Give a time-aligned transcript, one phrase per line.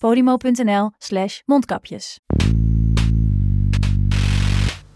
[0.00, 2.18] podimo.nl slash mondkapjes.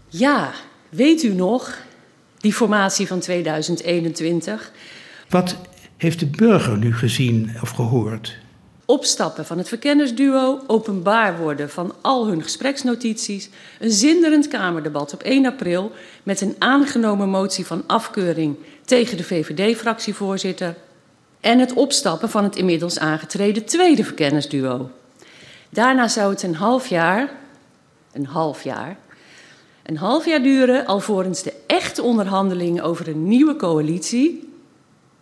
[0.07, 0.51] Ja,
[0.89, 1.77] weet u nog,
[2.37, 4.71] die formatie van 2021?
[5.29, 5.55] Wat
[5.97, 8.37] heeft de burger nu gezien of gehoord?
[8.85, 15.45] Opstappen van het verkennersduo, openbaar worden van al hun gespreksnotities, een zinderend Kamerdebat op 1
[15.45, 15.91] april
[16.23, 20.75] met een aangenomen motie van afkeuring tegen de VVD-fractievoorzitter
[21.45, 24.89] en het opstappen van het inmiddels aangetreden tweede verkennersduo.
[25.69, 27.29] Daarna zou het een half jaar,
[28.11, 28.97] een half jaar,
[29.83, 34.53] een half jaar duren alvorens de echte onderhandelingen over een nieuwe coalitie,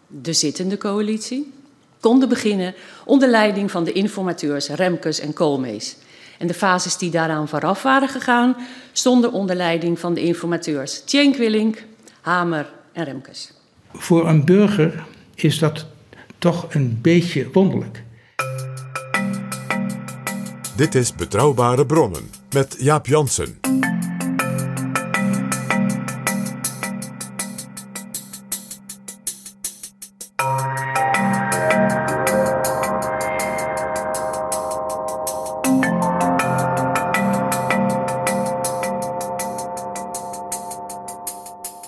[0.07, 1.53] de zittende coalitie,
[1.99, 2.73] konden beginnen
[3.05, 5.95] onder leiding van de informateurs Remkes en Koolmees.
[6.39, 8.55] En de fases die daaraan vooraf waren gegaan,
[8.91, 11.83] stonden onder leiding van de informateurs Tjenk Willink,
[12.21, 13.51] Hamer en Remkes.
[13.93, 15.03] Voor een burger
[15.35, 15.85] is dat
[16.43, 18.03] toch een beetje wonderlijk.
[20.75, 23.59] Dit is Betrouwbare Bronnen met Jaap Jansen.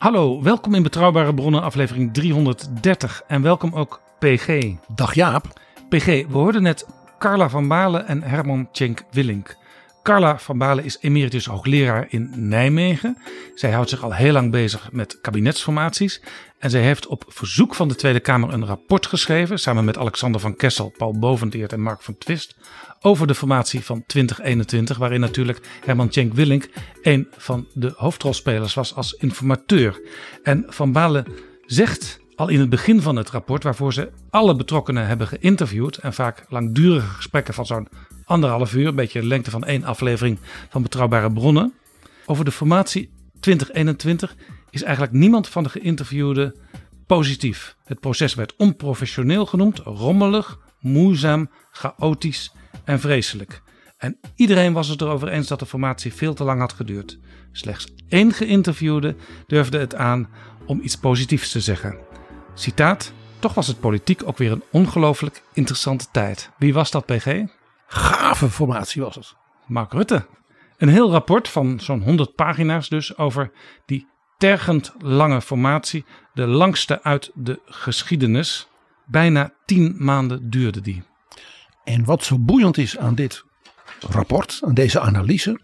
[0.06, 3.22] Hallo, welkom in Betrouwbare Bronnen, aflevering 330.
[3.28, 4.74] En welkom ook PG.
[4.96, 5.62] Dag Jaap.
[5.90, 6.88] PG, we hoorden net
[7.20, 9.58] Carla van Balen en Herman Tjenk Willink.
[10.06, 13.18] Carla van Balen is emeritus hoogleraar in Nijmegen.
[13.56, 16.22] Zij houdt zich al heel lang bezig met kabinetsformaties.
[16.60, 20.42] En zij heeft op verzoek van de Tweede Kamer een rapport geschreven, samen met Alexander
[20.42, 22.56] van Kessel, Paul Boventeert en Mark van Twist,
[23.02, 26.70] over de formatie van 2021, waarin natuurlijk Herman Tjenk Willink
[27.02, 30.02] een van de hoofdrolspelers was als informateur.
[30.44, 31.26] En Van Balen
[31.66, 36.14] zegt al in het begin van het rapport, waarvoor ze alle betrokkenen hebben geïnterviewd en
[36.14, 37.88] vaak langdurige gesprekken van zo'n
[38.26, 40.38] anderhalf uur, een beetje de lengte van één aflevering
[40.70, 41.74] van Betrouwbare Bronnen,
[42.26, 43.10] over de formatie
[43.40, 44.36] 2021
[44.70, 46.56] is eigenlijk niemand van de geïnterviewden
[47.08, 47.76] positief.
[47.84, 52.52] Het proces werd onprofessioneel genoemd, rommelig, moeizaam, chaotisch
[52.84, 53.62] en vreselijk.
[53.98, 57.20] En iedereen was het erover eens dat de formatie veel te lang had geduurd.
[57.52, 59.16] Slechts één geïnterviewde
[59.48, 60.30] durfde het aan
[60.66, 62.05] om iets positiefs te zeggen.
[62.58, 66.50] Citaat: Toch was het politiek ook weer een ongelooflijk interessante tijd.
[66.58, 67.44] Wie was dat, PG?
[67.88, 69.36] Gave formatie was het.
[69.68, 70.26] Mark Rutte.
[70.78, 73.52] Een heel rapport van zo'n 100 pagina's dus over
[73.86, 74.08] die
[74.38, 76.06] tergend lange formatie.
[76.34, 78.68] De langste uit de geschiedenis.
[79.06, 81.04] Bijna 10 maanden duurde die.
[81.84, 83.44] En wat zo boeiend is aan dit
[84.00, 85.60] rapport, aan deze analyse,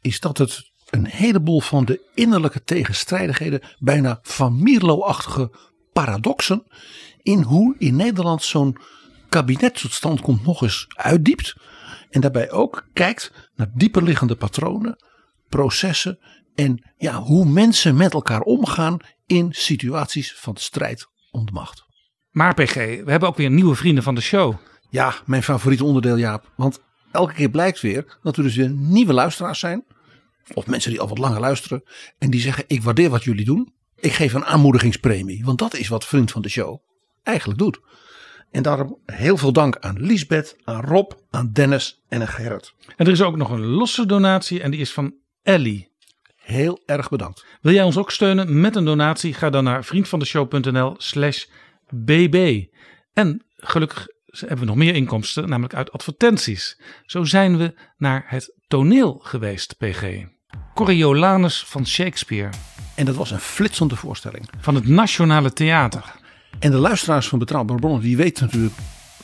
[0.00, 5.50] is dat het een heleboel van de innerlijke tegenstrijdigheden, bijna van Mierlo-achtige
[6.02, 6.66] paradoxen,
[7.22, 8.76] in hoe in Nederland zo'n
[9.28, 11.56] kabinet tot stand komt, nog eens uitdiept.
[12.10, 14.96] En daarbij ook kijkt naar dieperliggende patronen,
[15.48, 16.18] processen
[16.54, 18.96] en ja, hoe mensen met elkaar omgaan
[19.26, 21.84] in situaties van strijd om de macht.
[22.30, 24.54] Maar PG, we hebben ook weer nieuwe vrienden van de show.
[24.90, 26.52] Ja, mijn favoriete onderdeel Jaap.
[26.56, 26.80] Want
[27.12, 29.84] elke keer blijkt weer dat er dus weer nieuwe luisteraars zijn.
[30.54, 31.82] Of mensen die al wat langer luisteren.
[32.18, 33.74] En die zeggen ik waardeer wat jullie doen.
[33.96, 35.44] Ik geef een aanmoedigingspremie.
[35.44, 36.80] Want dat is wat vriend van de show
[37.22, 37.80] eigenlijk doet.
[38.50, 42.74] En daarom heel veel dank aan Liesbeth, aan Rob, aan Dennis en aan Gerrit.
[42.96, 45.88] En er is ook nog een losse donatie en die is van Ellie.
[46.36, 47.44] Heel erg bedankt.
[47.60, 49.34] Wil jij ons ook steunen met een donatie?
[49.34, 51.44] Ga dan naar vriendvandeshow.nl slash
[51.90, 52.64] bb.
[53.12, 56.80] En gelukkig hebben we nog meer inkomsten, namelijk uit advertenties.
[57.06, 60.24] Zo zijn we naar het toneel geweest, PG.
[60.74, 62.50] Coriolanus van Shakespeare.
[62.96, 64.48] En dat was een flitsende voorstelling.
[64.60, 66.14] Van het Nationale Theater.
[66.58, 68.74] En de luisteraars van Betrouwbare Bronnen, die weten natuurlijk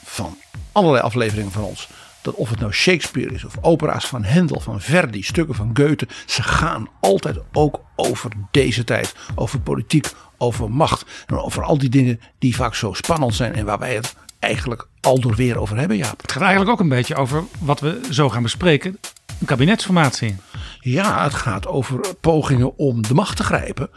[0.05, 0.37] van
[0.73, 1.89] allerlei afleveringen van ons.
[2.23, 6.09] dat of het nou Shakespeare is of opera's van Handel, van Verdi, stukken van Goethe,
[6.27, 11.89] ze gaan altijd ook over deze tijd, over politiek, over macht en over al die
[11.89, 15.77] dingen die vaak zo spannend zijn en waar wij het eigenlijk al door weer over
[15.77, 18.99] hebben, Ja, Het gaat eigenlijk ook een beetje over wat we zo gaan bespreken,
[19.43, 20.37] een kabinetsformatie.
[20.81, 23.91] Ja, het gaat over pogingen om de macht te grijpen.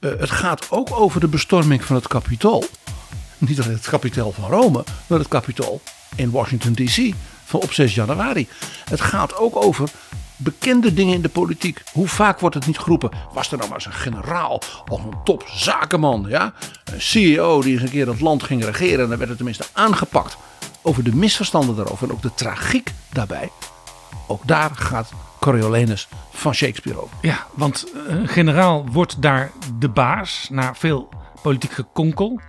[0.00, 2.64] Uh, het gaat ook over de bestorming van het kapitool.
[3.38, 5.80] Niet alleen het kapitool van Rome, maar het kapitool
[6.16, 7.12] in Washington DC
[7.44, 8.48] van op 6 januari.
[8.84, 9.88] Het gaat ook over
[10.36, 11.82] bekende dingen in de politiek.
[11.92, 13.10] Hoe vaak wordt het niet geroepen?
[13.32, 16.52] Was er nou maar eens een generaal of een topzakenman, ja?
[16.84, 19.66] Een CEO die eens een keer het land ging regeren en dan werd het tenminste
[19.72, 20.36] aangepakt.
[20.82, 23.50] Over de misverstanden daarover en ook de tragiek daarbij.
[24.30, 27.16] Ook daar gaat Coriolanus van Shakespeare over.
[27.22, 31.08] Ja, want een generaal wordt daar de baas na veel
[31.42, 32.40] politiek gekonkel.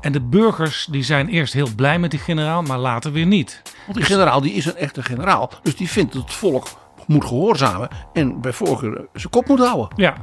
[0.00, 3.62] En de burgers die zijn eerst heel blij met die generaal, maar later weer niet.
[3.86, 5.50] Want die generaal die is een echte generaal.
[5.62, 6.66] Dus die vindt dat het volk
[7.06, 9.88] moet gehoorzamen en bij voorkeur zijn kop moet houden.
[9.96, 10.14] Ja.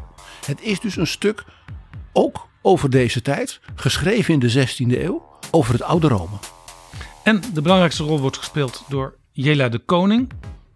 [0.45, 1.43] Het is dus een stuk
[2.13, 6.35] ook over deze tijd, geschreven in de 16e eeuw, over het oude Rome.
[7.23, 10.29] En de belangrijkste rol wordt gespeeld door Jela de Koning,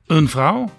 [0.08, 0.72] een vrouw.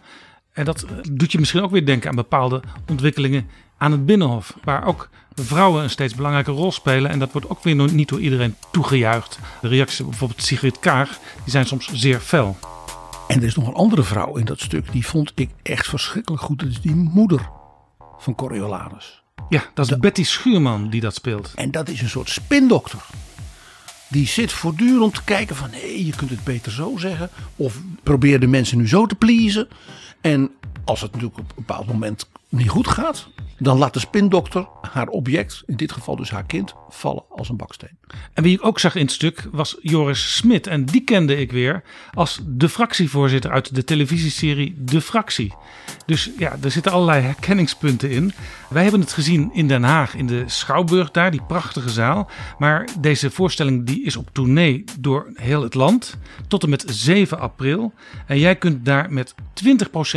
[0.53, 4.57] En dat doet je misschien ook weer denken aan bepaalde ontwikkelingen aan het Binnenhof.
[4.65, 7.11] Waar ook vrouwen een steeds belangrijke rol spelen.
[7.11, 9.39] En dat wordt ook weer niet door iedereen toegejuicht.
[9.61, 11.09] De reacties op bijvoorbeeld Sigrid Kaag
[11.43, 12.57] die zijn soms zeer fel.
[13.29, 14.93] En er is nog een andere vrouw in dat stuk.
[14.93, 16.59] Die vond ik echt verschrikkelijk goed.
[16.59, 17.49] Dat is die moeder
[18.19, 19.23] van Coriolanus.
[19.49, 21.53] Ja, dat is Betty Schuurman die dat speelt.
[21.55, 22.99] En dat is een soort spindokter.
[24.09, 25.71] Die zit voortdurend te kijken van...
[25.71, 27.31] hé, je kunt het beter zo zeggen.
[27.57, 29.69] Of probeer de mensen nu zo te pleasen.
[30.21, 30.51] En
[30.85, 33.29] als het natuurlijk op een bepaald moment niet goed gaat,
[33.59, 37.57] dan laat de spindokter haar object, in dit geval dus haar kind, vallen als een
[37.57, 37.99] baksteen.
[38.33, 40.67] En wie ik ook zag in het stuk was Joris Smit.
[40.67, 41.83] En die kende ik weer
[42.15, 45.55] als de fractievoorzitter uit de televisieserie De Fractie.
[46.07, 48.33] Dus ja, er zitten allerlei herkenningspunten in.
[48.69, 52.31] Wij hebben het gezien in Den Haag, in de Schouwburg daar, die prachtige zaal.
[52.59, 56.17] Maar deze voorstelling die is op tournee door heel het land
[56.49, 57.93] tot en met 7 april.
[58.27, 59.35] En jij kunt daar met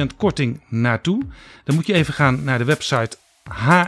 [0.01, 1.21] 20% korting naartoe.
[1.63, 3.17] Dan moet je even gaan naar de website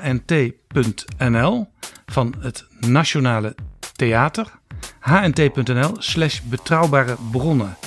[0.02, 1.68] hnt.nl
[2.06, 3.56] van het Nationale
[3.96, 4.48] Theater.
[5.00, 7.78] hnt.nl slash betrouwbare bronnen.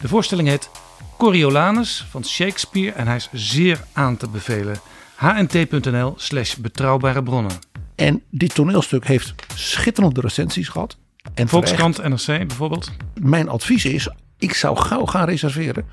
[0.00, 0.70] De voorstelling heet
[1.16, 4.76] Coriolanus van Shakespeare en hij is zeer aan te bevelen.
[5.16, 7.58] hnt.nl slash betrouwbare bronnen.
[7.94, 10.96] En dit toneelstuk heeft schitterende recensies gehad.
[11.34, 12.90] En Volkskrant, NRC bijvoorbeeld.
[13.14, 14.08] Mijn advies is,
[14.38, 15.86] ik zou gauw gaan reserveren.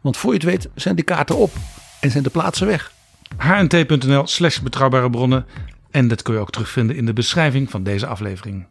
[0.00, 1.52] Want voor je het weet zijn de kaarten op
[2.00, 2.93] en zijn de plaatsen weg.
[3.38, 5.46] hnt.nl slash betrouwbare bronnen.
[5.90, 8.66] En dat kun je ook terugvinden in de beschrijving van deze aflevering.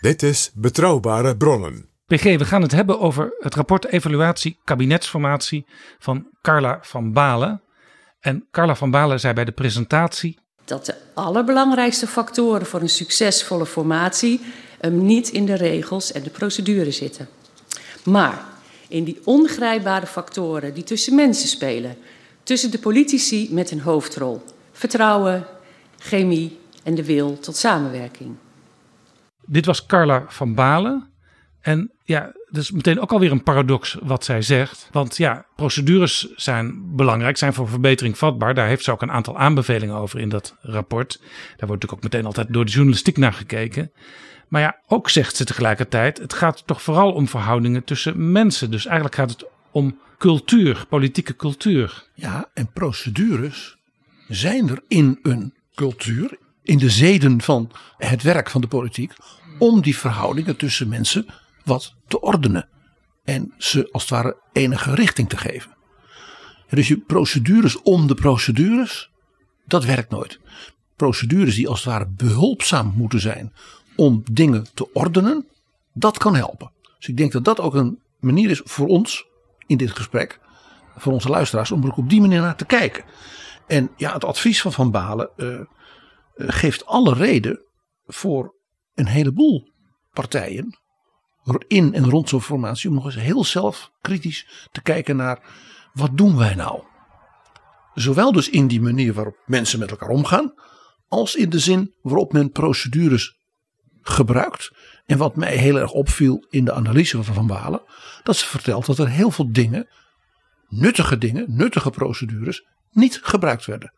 [0.00, 1.88] Dit is Betrouwbare Bronnen.
[2.06, 5.66] PG, we gaan het hebben over het rapport Evaluatie Kabinetsformatie
[5.98, 7.62] van Carla van Balen.
[8.20, 10.38] En Carla van Balen zei bij de presentatie.
[10.64, 14.40] Dat de allerbelangrijkste factoren voor een succesvolle formatie
[14.80, 17.28] hem niet in de regels en de procedure zitten.
[18.04, 18.44] Maar
[18.88, 21.96] in die ongrijpbare factoren die tussen mensen spelen,
[22.44, 24.42] tussen de politici met een hoofdrol,
[24.72, 25.46] vertrouwen,
[25.98, 28.36] chemie en de wil tot samenwerking.
[29.46, 31.12] Dit was Carla van Balen.
[31.60, 34.88] En ja, dat is meteen ook alweer een paradox wat zij zegt.
[34.92, 38.54] Want ja, procedures zijn belangrijk, zijn voor verbetering vatbaar.
[38.54, 41.18] Daar heeft ze ook een aantal aanbevelingen over in dat rapport.
[41.20, 41.28] Daar
[41.68, 43.92] wordt natuurlijk ook meteen altijd door de journalistiek naar gekeken.
[44.48, 48.70] Maar ja, ook zegt ze tegelijkertijd, het gaat toch vooral om verhoudingen tussen mensen.
[48.70, 52.10] Dus eigenlijk gaat het om cultuur, politieke cultuur.
[52.14, 53.76] Ja, en procedures
[54.28, 59.12] zijn er in een cultuur, in de zeden van het werk van de politiek,
[59.58, 61.26] om die verhoudingen tussen mensen
[61.64, 62.68] wat te ordenen.
[63.24, 65.76] En ze als het ware enige richting te geven.
[66.68, 69.10] Dus je procedures om de procedures,
[69.66, 70.40] dat werkt nooit.
[70.96, 73.52] Procedures die als het ware behulpzaam moeten zijn
[73.96, 75.46] om dingen te ordenen,
[75.92, 76.70] dat kan helpen.
[76.98, 79.32] Dus ik denk dat dat ook een manier is voor ons
[79.66, 80.40] in dit gesprek,
[80.96, 83.04] voor onze luisteraars, om er ook op die manier naar te kijken.
[83.66, 85.60] En ja, het advies van Van Balen uh,
[86.36, 87.64] geeft alle reden
[88.06, 88.54] voor
[88.94, 89.72] een heleboel
[90.12, 90.78] partijen
[91.66, 95.42] in en rond zo'n formatie om nog eens heel zelf kritisch te kijken naar
[95.92, 96.82] wat doen wij nou?
[97.94, 100.54] Zowel dus in die manier waarop mensen met elkaar omgaan,
[101.08, 103.38] als in de zin waarop men procedures
[104.08, 104.70] gebruikt.
[105.06, 107.82] En wat mij heel erg opviel in de analyse van Van Balen,
[108.22, 109.88] dat ze vertelt dat er heel veel dingen,
[110.68, 113.92] nuttige dingen, nuttige procedures, niet gebruikt werden.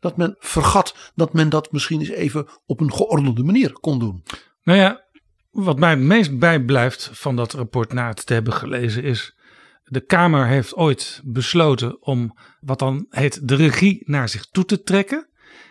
[0.00, 4.22] Dat men vergat dat men dat misschien eens even op een geordende manier kon doen.
[4.62, 5.04] Nou ja,
[5.50, 9.34] wat mij het meest bijblijft van dat rapport na het te hebben gelezen is
[9.84, 14.82] De Kamer heeft ooit besloten om wat dan heet de regie naar zich toe te
[14.82, 15.29] trekken.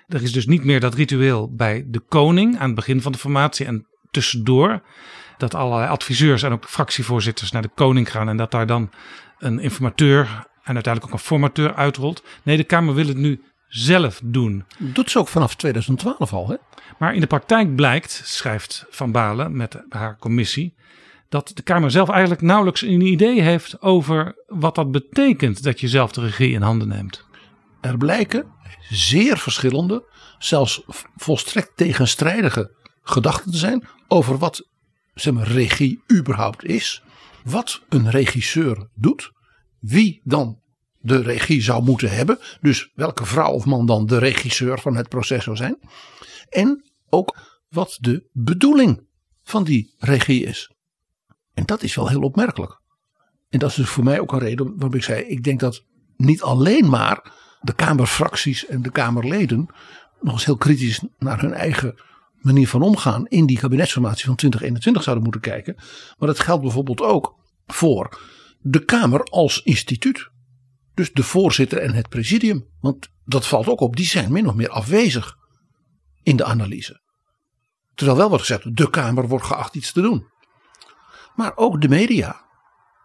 [0.10, 3.18] Er is dus niet meer dat ritueel bij de koning aan het begin van de
[3.18, 4.82] formatie en tussendoor.
[5.38, 8.90] Dat allerlei adviseurs en ook fractievoorzitters naar de koning gaan en dat daar dan
[9.38, 12.24] een informateur en uiteindelijk ook een formateur uitrolt.
[12.44, 14.66] Nee, de Kamer wil het nu zelf doen.
[14.78, 16.56] Doet ze ook vanaf 2012 al, hè?
[16.98, 20.74] Maar in de praktijk blijkt, schrijft Van Balen met haar commissie,
[21.30, 25.88] dat de Kamer zelf eigenlijk nauwelijks een idee heeft over wat dat betekent dat je
[25.88, 27.28] zelf de regie in handen neemt.
[27.82, 28.52] Er blijken
[28.90, 30.84] zeer verschillende, zelfs
[31.16, 34.68] volstrekt tegenstrijdige gedachten te zijn over wat
[35.14, 37.04] zeg maar, regie überhaupt is,
[37.44, 39.32] wat een regisseur doet,
[39.80, 40.60] wie dan
[41.00, 45.10] de regie zou moeten hebben, dus welke vrouw of man dan de regisseur van het
[45.10, 45.80] proces zou zijn,
[46.50, 47.38] en ook
[47.70, 49.08] wat de bedoeling
[49.44, 50.72] van die regie is.
[51.54, 52.82] En dat is wel heel opmerkelijk.
[53.50, 55.86] En dat is dus voor mij ook een reden waarom ik zei: ik denk dat
[56.16, 59.68] niet alleen maar de Kamerfracties en de Kamerleden
[60.22, 61.96] nog eens heel kritisch naar hun eigen
[62.42, 65.76] manier van omgaan in die kabinetsformatie van 2021 zouden moeten kijken.
[66.18, 67.36] Maar dat geldt bijvoorbeeld ook
[67.68, 68.22] voor
[68.60, 70.30] de Kamer als instituut.
[70.94, 72.68] Dus de voorzitter en het presidium.
[72.82, 75.38] Want dat valt ook op, die zijn min of meer afwezig
[76.24, 77.02] in de analyse.
[77.96, 80.28] Terwijl wel wordt gezegd, de Kamer wordt geacht iets te doen.
[81.36, 82.42] Maar ook de media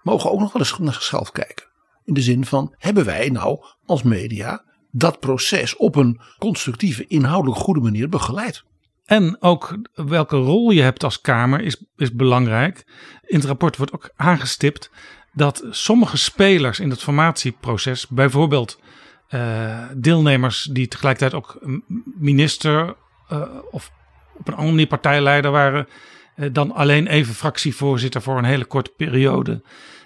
[0.03, 1.73] mogen ook nog wel eens naar zichzelf kijken.
[2.05, 7.61] In de zin van, hebben wij nou als media dat proces op een constructieve, inhoudelijk
[7.61, 8.65] goede manier begeleid?
[9.05, 12.87] En ook welke rol je hebt als Kamer is, is belangrijk.
[13.27, 14.91] In het rapport wordt ook aangestipt
[15.33, 18.81] dat sommige spelers in het formatieproces, bijvoorbeeld
[19.31, 21.59] uh, deelnemers die tegelijkertijd ook
[22.19, 22.97] minister
[23.33, 23.91] uh, of
[24.37, 25.89] op een andere manier partijleider waren,
[26.37, 29.63] uh, dan alleen even fractievoorzitter voor een hele korte periode.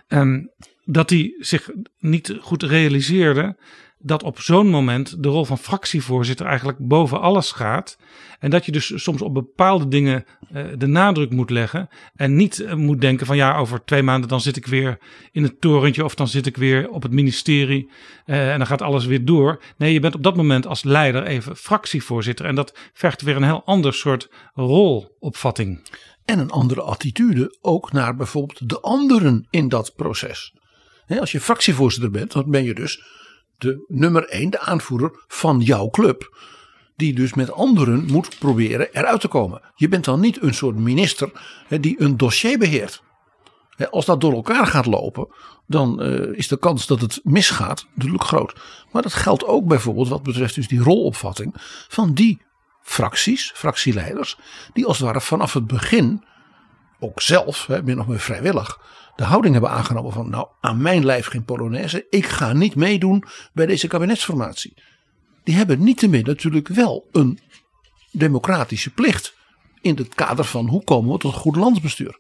[0.09, 0.51] Um,
[0.91, 3.57] dat die zich niet goed realiseerden
[3.99, 7.99] dat op zo'n moment de rol van fractievoorzitter eigenlijk boven alles gaat.
[8.39, 11.89] En dat je dus soms op bepaalde dingen uh, de nadruk moet leggen.
[12.17, 14.99] En niet uh, moet denken van ja, over twee maanden dan zit ik weer
[15.33, 17.91] in het torentje of dan zit ik weer op het ministerie
[18.27, 19.63] uh, en dan gaat alles weer door.
[19.77, 22.47] Nee, je bent op dat moment als leider even fractievoorzitter.
[22.47, 25.81] En dat vergt weer een heel ander soort rolopvatting.
[26.25, 30.53] En een andere attitude ook naar bijvoorbeeld de anderen in dat proces.
[31.09, 33.03] Als je fractievoorzitter bent, dan ben je dus
[33.59, 36.37] de nummer 1, de aanvoerder van jouw club.
[36.97, 39.61] Die dus met anderen moet proberen eruit te komen.
[39.75, 41.31] Je bent dan niet een soort minister
[41.81, 43.03] die een dossier beheert.
[43.77, 45.29] He, als dat door elkaar gaat lopen,
[45.67, 48.55] dan uh, is de kans dat het misgaat natuurlijk groot.
[48.93, 51.55] Maar dat geldt ook bijvoorbeeld wat betreft dus die rolopvatting
[51.89, 52.43] van die
[52.83, 54.39] fracties, fractieleiders,
[54.73, 56.25] die als het ware vanaf het begin
[57.01, 58.79] ook zelf, hè, min of meer vrijwillig,
[59.19, 63.25] de houding hebben aangenomen van nou aan mijn lijf geen Polonaise, ik ga niet meedoen
[63.53, 64.83] bij deze kabinetsformatie.
[65.45, 67.39] Die hebben niettemin natuurlijk wel een
[68.13, 69.35] democratische plicht
[69.81, 72.19] in het kader van hoe komen we tot goed landsbestuur.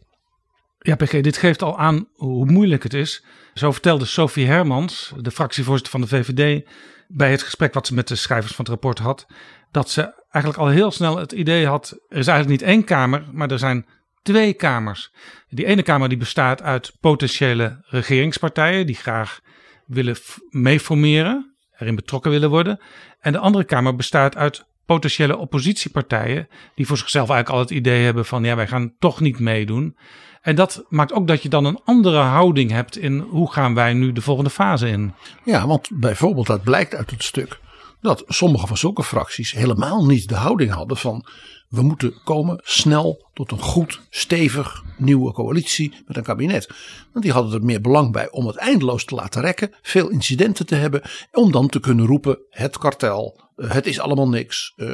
[0.78, 3.24] Ja, PG, dit geeft al aan hoe moeilijk het is.
[3.54, 6.68] Zo vertelde Sophie Hermans, de fractievoorzitter van de VVD,
[7.08, 9.26] bij het gesprek wat ze met de schrijvers van het rapport had,
[9.70, 13.24] dat ze eigenlijk al heel snel het idee had: er is eigenlijk niet één kamer,
[13.32, 13.86] maar er zijn
[14.28, 15.12] twee kamers.
[15.48, 19.40] Die ene kamer die bestaat uit potentiële regeringspartijen die graag
[19.86, 20.16] willen
[20.50, 22.80] meeformeren, erin betrokken willen worden.
[23.20, 28.04] En de andere kamer bestaat uit potentiële oppositiepartijen die voor zichzelf eigenlijk al het idee
[28.04, 29.96] hebben van ja, wij gaan toch niet meedoen.
[30.40, 33.92] En dat maakt ook dat je dan een andere houding hebt in hoe gaan wij
[33.92, 35.14] nu de volgende fase in.
[35.44, 37.60] Ja, want bijvoorbeeld dat blijkt uit het stuk
[38.00, 41.26] dat sommige van zulke fracties helemaal niet de houding hadden van
[41.68, 46.68] we moeten komen snel tot een goed, stevig nieuwe coalitie met een kabinet.
[47.12, 50.66] Want die hadden er meer belang bij om het eindeloos te laten rekken, veel incidenten
[50.66, 51.02] te hebben,
[51.32, 54.72] om dan te kunnen roepen: het kartel, eh, het is allemaal niks.
[54.76, 54.88] Eh,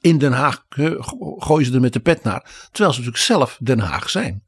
[0.00, 0.64] in Den Haag
[1.38, 2.40] gooien ze er met de pet naar,
[2.70, 4.46] terwijl ze natuurlijk zelf Den Haag zijn.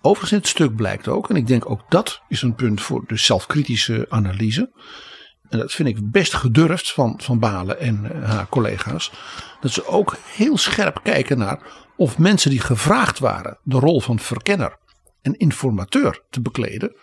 [0.00, 3.04] Overigens in het stuk blijkt ook, en ik denk ook dat is een punt voor
[3.06, 4.70] de zelfkritische analyse
[5.50, 9.12] en dat vind ik best gedurfd van, van Balen en uh, haar collega's,
[9.60, 11.62] dat ze ook heel scherp kijken naar
[11.96, 14.78] of mensen die gevraagd waren de rol van verkenner
[15.22, 16.96] en informateur te bekleden,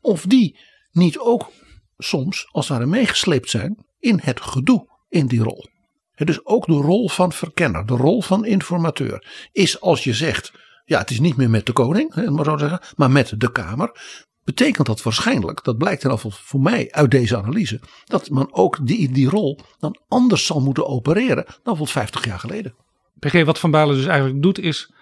[0.00, 0.58] of die
[0.90, 1.50] niet ook
[1.98, 5.70] soms als het ware meegesleept zijn in het gedoe in die rol.
[6.14, 10.52] Dus ook de rol van verkenner, de rol van informateur, is als je zegt,
[10.84, 13.90] ja het is niet meer met de koning, maar, zo zeggen, maar met de Kamer
[14.44, 18.54] betekent dat waarschijnlijk, dat blijkt in ieder geval voor mij uit deze analyse, dat men
[18.54, 22.74] ook die, die rol dan anders zal moeten opereren dan bijvoorbeeld 50 jaar geleden.
[23.18, 24.92] PG, wat Van Balen dus eigenlijk doet is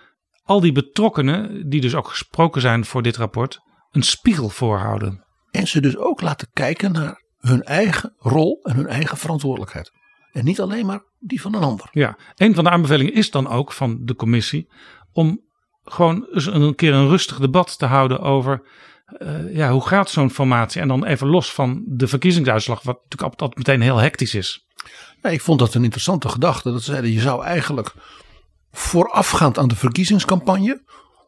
[0.45, 5.25] al die betrokkenen, die dus ook gesproken zijn voor dit rapport, een spiegel voorhouden.
[5.51, 9.91] En ze dus ook laten kijken naar hun eigen rol en hun eigen verantwoordelijkheid.
[10.33, 11.89] En niet alleen maar die van een ander.
[11.91, 14.69] Ja, een van de aanbevelingen is dan ook van de commissie
[15.13, 15.41] om
[15.83, 18.69] gewoon eens een keer een rustig debat te houden over
[19.19, 20.81] uh, ja, hoe gaat zo'n formatie?
[20.81, 24.67] En dan even los van de verkiezingsuitslag, wat natuurlijk altijd meteen heel hectisch is.
[25.23, 26.73] Ja, ik vond dat een interessante gedachte.
[26.73, 27.93] Dat zeiden je zou eigenlijk
[28.73, 30.83] voorafgaand aan de verkiezingscampagne,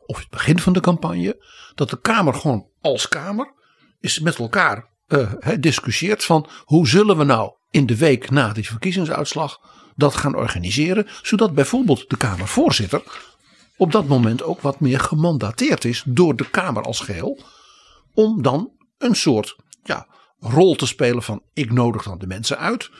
[0.07, 3.53] of het begin van de campagne, dat de Kamer gewoon als Kamer
[4.01, 8.67] is met elkaar uh, discussieert van hoe zullen we nou in de week na die
[8.67, 9.59] verkiezingsuitslag
[9.97, 13.03] dat gaan organiseren, zodat bijvoorbeeld de Kamervoorzitter
[13.77, 17.45] op dat moment ook wat meer gemandateerd is door de Kamer als geheel,
[18.15, 20.07] om dan een soort ja,
[20.41, 22.91] rol te spelen van ik nodig dan de mensen uit.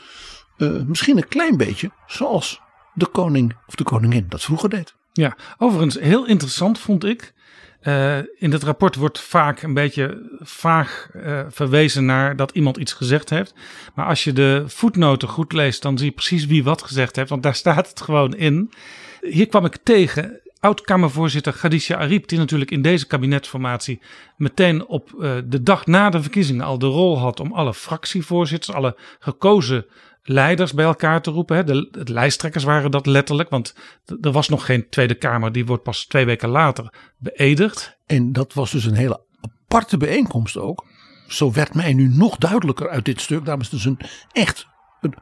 [0.59, 2.61] Uh, misschien een klein beetje zoals
[2.95, 4.95] de koning of de koningin dat vroeger deed.
[5.13, 7.35] Ja, overigens heel interessant vond ik.
[7.83, 12.93] Uh, in het rapport wordt vaak een beetje vaag uh, verwezen naar dat iemand iets
[12.93, 13.55] gezegd heeft.
[13.95, 17.29] Maar als je de voetnoten goed leest, dan zie je precies wie wat gezegd heeft.
[17.29, 18.73] Want daar staat het gewoon in.
[19.21, 24.01] Hier kwam ik tegen oud-Kamervoorzitter Khadija Ariep, die natuurlijk in deze kabinetsformatie
[24.37, 28.77] meteen op uh, de dag na de verkiezingen al de rol had om alle fractievoorzitters,
[28.77, 29.87] alle gekozen
[30.23, 31.57] leiders bij elkaar te roepen.
[31.57, 31.65] Hè.
[31.65, 33.75] De, lijsttrekkers waren dat letterlijk, want
[34.21, 37.99] er was nog geen Tweede Kamer, die wordt pas twee weken later beëdigd.
[38.07, 40.85] En dat was dus een hele aparte bijeenkomst ook.
[41.29, 43.47] Zo werd mij nu nog duidelijker uit dit stuk.
[43.47, 43.99] Het dus een
[44.33, 44.67] echt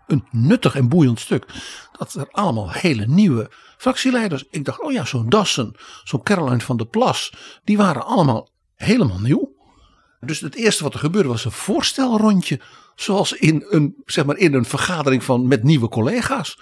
[0.07, 1.47] een, nuttig en boeiend stuk.
[1.99, 4.45] Dat er allemaal hele nieuwe fractieleiders.
[4.51, 7.33] Ik dacht, oh ja, zo'n Dassen, zo'n Caroline van der Plas,
[7.65, 9.59] die waren allemaal helemaal nieuw.
[10.21, 12.61] Dus het eerste wat er gebeurde was een voorstelrondje.
[12.95, 16.59] Zoals in een, zeg maar, in een vergadering van, met nieuwe collega's.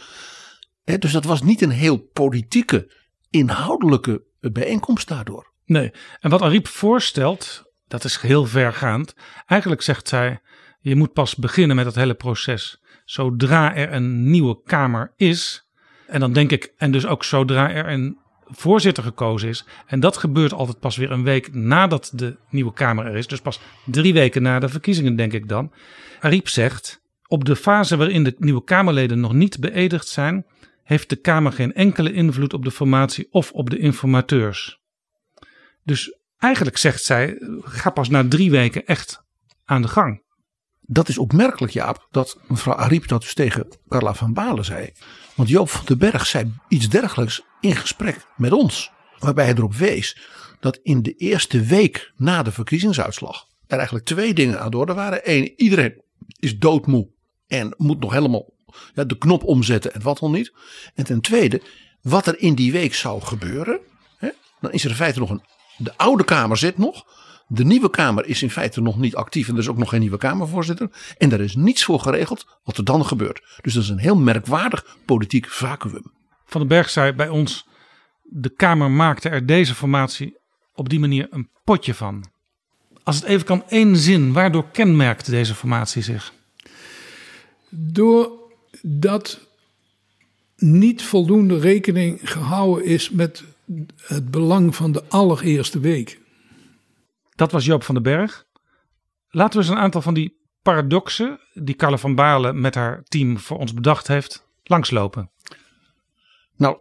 [0.84, 2.92] dus dat was niet een heel politieke,
[3.30, 5.52] inhoudelijke bijeenkomst daardoor.
[5.64, 9.14] Nee, en wat Ariep voorstelt, dat is heel vergaand.
[9.46, 10.40] Eigenlijk zegt zij,
[10.80, 15.68] je moet pas beginnen met dat hele proces zodra er een nieuwe Kamer is.
[16.06, 19.64] En dan denk ik, en dus ook zodra er een voorzitter gekozen is.
[19.86, 23.26] En dat gebeurt altijd pas weer een week nadat de nieuwe Kamer er is.
[23.26, 25.72] Dus pas drie weken na de verkiezingen, denk ik dan.
[26.20, 30.46] Ariep zegt: Op de fase waarin de nieuwe Kamerleden nog niet beëdigd zijn,
[30.82, 34.80] heeft de Kamer geen enkele invloed op de formatie of op de informateurs.
[35.84, 39.22] Dus eigenlijk zegt zij: ga pas na drie weken echt
[39.64, 40.26] aan de gang.
[40.90, 44.92] Dat is opmerkelijk, Jaap, dat mevrouw Ariep dat dus tegen Carla van Balen zei.
[45.34, 48.90] Want Joop van den Berg zei iets dergelijks in gesprek met ons.
[49.18, 50.18] Waarbij hij erop wees
[50.60, 54.94] dat in de eerste week na de verkiezingsuitslag er eigenlijk twee dingen aan de orde
[54.94, 55.20] waren.
[55.22, 56.02] Eén, iedereen
[56.38, 57.08] is doodmoe
[57.46, 58.54] en moet nog helemaal
[58.94, 60.52] ja, de knop omzetten en wat dan niet.
[60.94, 61.62] En ten tweede,
[62.02, 63.80] wat er in die week zou gebeuren.
[64.16, 64.28] Hè,
[64.60, 65.42] dan is er in feite nog een.
[65.76, 67.06] De oude Kamer zit nog.
[67.50, 70.00] De nieuwe Kamer is in feite nog niet actief en er is ook nog geen
[70.00, 70.90] nieuwe Kamervoorzitter.
[71.18, 73.42] En er is niets voor geregeld wat er dan gebeurt.
[73.60, 76.12] Dus dat is een heel merkwaardig politiek vacuüm.
[76.44, 77.66] Van den Berg zei bij ons:
[78.22, 80.36] de Kamer maakte er deze formatie
[80.74, 82.24] op die manier een potje van.
[83.02, 86.32] Als het even kan, één zin, waardoor kenmerkt deze formatie zich?
[87.68, 89.40] Doordat
[90.56, 93.44] niet voldoende rekening gehouden is met
[93.96, 96.20] het belang van de allereerste week.
[97.38, 98.44] Dat was Joop van den Berg.
[99.28, 103.38] Laten we eens een aantal van die paradoxen die Carla van Baarle met haar team
[103.38, 105.30] voor ons bedacht heeft, langslopen.
[106.56, 106.78] Nou,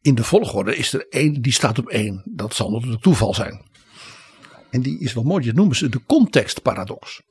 [0.00, 2.22] in de volgorde is er één die staat op één.
[2.24, 3.70] Dat zal natuurlijk toeval zijn.
[4.70, 7.22] En die is wel mooi, dat noemen ze de contextparadox.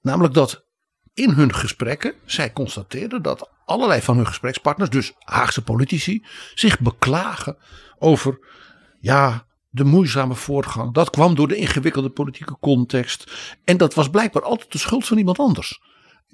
[0.00, 0.64] Namelijk dat
[1.14, 7.56] in hun gesprekken zij constateerden dat allerlei van hun gesprekspartners, dus Haagse politici, zich beklagen
[7.98, 8.38] over
[9.00, 10.94] ja, de moeizame voortgang.
[10.94, 13.32] Dat kwam door de ingewikkelde politieke context.
[13.64, 15.80] En dat was blijkbaar altijd de schuld van iemand anders.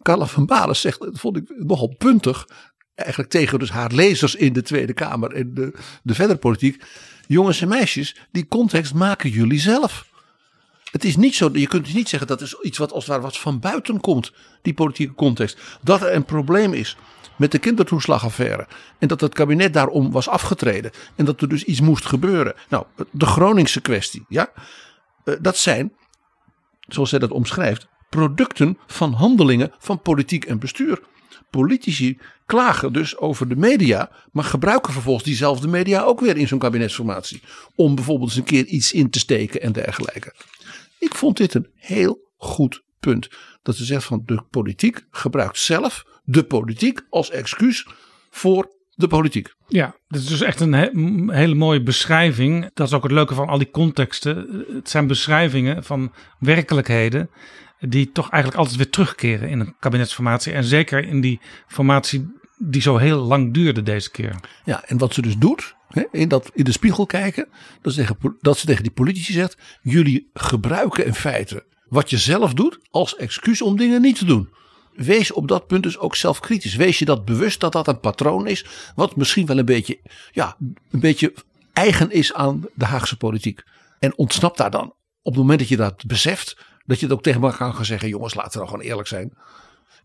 [0.02, 2.48] Carla van Balen zegt, dat vond ik nogal puntig.
[2.94, 6.84] Eigenlijk tegen dus haar lezers in de Tweede Kamer en de, de verdere politiek.
[7.26, 10.12] Jongens en meisjes, die context maken jullie zelf.
[10.90, 13.22] Het is niet zo, je kunt dus niet zeggen dat is iets wat als het
[13.22, 15.60] wat van buiten komt, die politieke context.
[15.82, 16.96] Dat er een probleem is
[17.36, 18.66] met de kindertoeslagaffaire.
[18.98, 20.90] En dat het kabinet daarom was afgetreden.
[21.16, 22.54] En dat er dus iets moest gebeuren.
[22.68, 24.24] Nou, de Groningse kwestie.
[24.28, 24.52] Ja,
[25.24, 25.92] eh, dat zijn,
[26.80, 31.00] zoals zij dat omschrijft, producten van handelingen van politiek en bestuur.
[31.50, 36.58] Politici klagen dus over de media, maar gebruiken vervolgens diezelfde media ook weer in zo'n
[36.58, 37.42] kabinetsformatie.
[37.74, 40.34] Om bijvoorbeeld eens een keer iets in te steken en dergelijke.
[40.98, 43.28] Ik vond dit een heel goed punt.
[43.62, 47.86] Dat ze zegt van de politiek gebruikt zelf de politiek als excuus
[48.30, 49.54] voor de politiek.
[49.68, 52.70] Ja, dit is dus echt een he- hele mooie beschrijving.
[52.74, 54.64] Dat is ook het leuke van al die contexten.
[54.74, 57.30] Het zijn beschrijvingen van werkelijkheden
[57.78, 60.52] die toch eigenlijk altijd weer terugkeren in een kabinetsformatie.
[60.52, 64.36] En zeker in die formatie die zo heel lang duurde deze keer.
[64.64, 67.48] Ja, en wat ze dus doet, hè, in, dat, in de spiegel kijken,
[67.82, 72.18] dat ze, tegen, dat ze tegen die politici zegt: jullie gebruiken in feite wat je
[72.18, 74.48] zelf doet als excuus om dingen niet te doen.
[74.94, 76.74] Wees op dat punt dus ook zelfkritisch.
[76.74, 80.00] Wees je dat bewust dat dat een patroon is, wat misschien wel een beetje,
[80.32, 80.56] ja,
[80.90, 81.34] een beetje
[81.72, 83.62] eigen is aan de Haagse politiek.
[83.98, 87.22] En ontsnap daar dan, op het moment dat je dat beseft, dat je het ook
[87.22, 89.32] tegen elkaar kan gaan zeggen: jongens, laten we nou gewoon eerlijk zijn.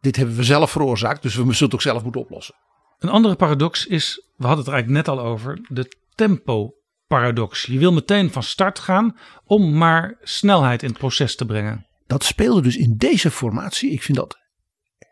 [0.02, 2.56] Dit hebben we zelf veroorzaakt, dus we zullen het ook zelf moeten oplossen.
[3.00, 7.66] Een andere paradox is, we hadden het er eigenlijk net al over, de tempo-paradox.
[7.66, 11.88] Je wil meteen van start gaan om maar snelheid in het proces te brengen.
[12.08, 13.92] Dat speelde dus in deze formatie.
[13.92, 14.39] Ik vind dat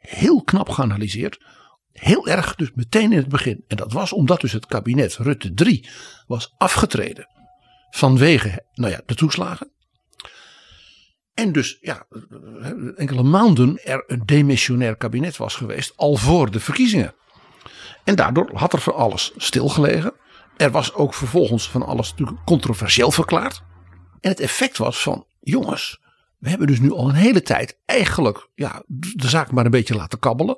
[0.08, 1.46] heel knap geanalyseerd.
[1.91, 3.63] Heel erg dus meteen in het begin.
[3.67, 5.89] En dat was omdat dus het kabinet Rutte 3
[6.28, 7.28] was afgetreden.
[7.89, 9.72] Vanwege nou ja, de toeslagen.
[11.34, 12.08] En dus ja,
[12.96, 15.93] enkele maanden er een demissionair kabinet was geweest.
[15.96, 17.15] Al voor de verkiezingen.
[18.04, 20.13] En daardoor had er van alles stilgelegen.
[20.58, 22.13] Er was ook vervolgens van alles
[22.46, 23.63] controversieel verklaard.
[24.20, 26.00] En het effect was van jongens,
[26.38, 29.95] we hebben dus nu al een hele tijd eigenlijk ja, de zaak maar een beetje
[29.95, 30.58] laten kabbelen.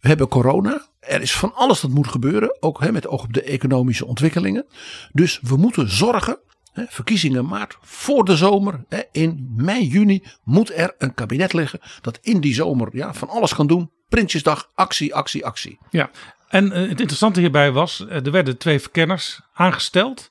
[0.00, 0.86] We hebben corona.
[1.00, 2.56] Er is van alles dat moet gebeuren.
[2.60, 4.66] Ook hè, met oog op de economische ontwikkelingen.
[5.12, 6.38] Dus we moeten zorgen.
[6.72, 8.84] Hè, verkiezingen maart voor de zomer.
[8.88, 11.80] Hè, in mei, juni moet er een kabinet liggen.
[12.00, 13.90] Dat in die zomer ja, van alles kan doen.
[14.08, 15.78] Prinsjesdag, actie, actie, actie.
[15.90, 16.10] Ja,
[16.48, 20.30] en uh, het interessante hierbij was, uh, er werden twee verkenners aangesteld.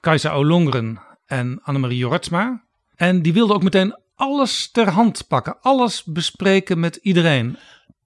[0.00, 2.62] Kajsa Olongren en Annemarie Jorritsma.
[2.98, 5.60] En die wilden ook meteen alles ter hand pakken.
[5.60, 7.58] Alles bespreken met iedereen.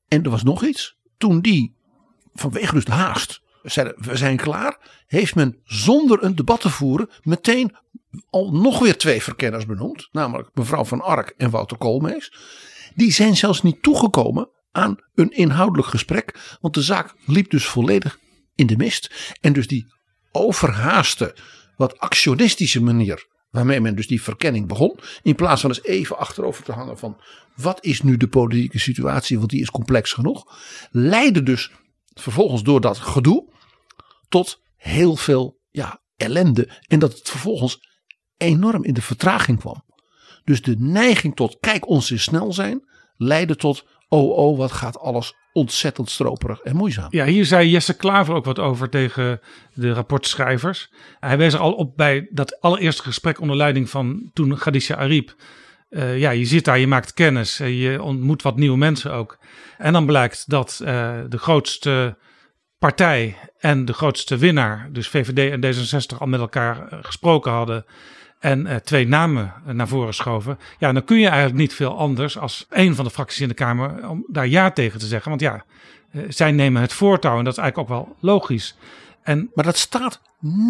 [0.08, 0.96] En er was nog iets.
[1.18, 1.76] Toen die,
[2.34, 5.04] vanwege dus de haast, zeiden we zijn klaar.
[5.06, 7.76] Heeft men zonder een debat te voeren meteen
[8.30, 10.08] al nog weer twee verkenners benoemd.
[10.10, 12.32] Namelijk mevrouw Van Ark en Wouter Koolmees.
[12.94, 16.56] Die zijn zelfs niet toegekomen aan een inhoudelijk gesprek.
[16.60, 18.18] Want de zaak liep dus volledig
[18.54, 19.34] in de mist.
[19.40, 19.86] En dus die
[20.32, 21.36] overhaaste,
[21.76, 24.98] wat actionistische manier waarmee men dus die verkenning begon.
[25.22, 27.20] In plaats van eens even achterover te hangen van
[27.56, 30.58] wat is nu de politieke situatie, want die is complex genoeg.
[30.90, 31.70] Leidde dus
[32.14, 33.48] vervolgens door dat gedoe
[34.28, 36.68] tot heel veel ja, ellende.
[36.86, 37.78] En dat het vervolgens
[38.36, 39.84] enorm in de vertraging kwam.
[40.44, 44.98] Dus de neiging tot kijk ons eens snel zijn leidde tot oh oh wat gaat
[44.98, 47.06] alles ontzettend stroperig en moeizaam.
[47.10, 49.40] Ja, hier zei Jesse Klaver ook wat over tegen
[49.74, 50.92] de rapportschrijvers.
[51.20, 55.34] Hij wees er al op bij dat allereerste gesprek onder leiding van toen Khadija Ariep.
[55.90, 59.38] Uh, ja, je zit daar, je maakt kennis, je ontmoet wat nieuwe mensen ook.
[59.78, 62.18] En dan blijkt dat uh, de grootste
[62.78, 67.84] partij en de grootste winnaar, dus VVD en D66, al met elkaar gesproken hadden
[68.42, 70.58] en uh, twee namen naar voren schoven.
[70.78, 73.54] Ja, dan kun je eigenlijk niet veel anders als een van de fracties in de
[73.54, 75.28] Kamer om daar ja tegen te zeggen.
[75.28, 75.64] Want ja,
[76.12, 78.76] uh, zij nemen het voortouw en dat is eigenlijk ook wel logisch.
[79.22, 80.20] En, maar dat staat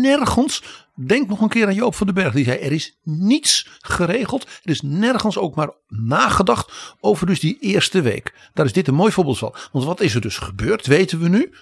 [0.01, 0.85] nergens.
[0.95, 2.33] Denk nog een keer aan Joop van den Berg.
[2.35, 4.43] Die zei er is niets geregeld.
[4.63, 8.35] Er is nergens ook maar nagedacht over dus die eerste week.
[8.55, 9.55] Daar is dit een mooi voorbeeld van.
[9.73, 11.53] Want wat is er dus gebeurd weten we nu.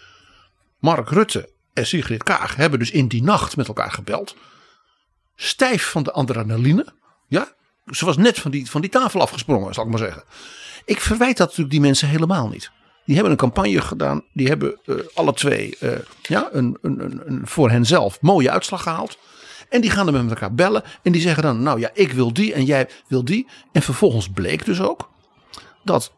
[0.79, 4.37] Mark Rutte en Sigrid Kaag hebben dus in die nacht met elkaar gebeld
[5.43, 6.87] stijf van de adrenaline.
[7.29, 7.49] Ja,
[7.87, 10.23] ze was net van die, van die tafel afgesprongen, zal ik maar zeggen.
[10.85, 12.71] Ik verwijt dat natuurlijk die mensen helemaal niet.
[13.05, 14.25] Die hebben een campagne gedaan.
[14.33, 18.83] Die hebben uh, alle twee uh, ja, een, een, een, een, voor henzelf mooie uitslag
[18.83, 19.19] gehaald.
[19.69, 20.83] En die gaan dan met elkaar bellen.
[21.03, 23.47] En die zeggen dan, nou ja, ik wil die en jij wil die.
[23.73, 25.11] En vervolgens bleek dus ook
[25.85, 26.13] dat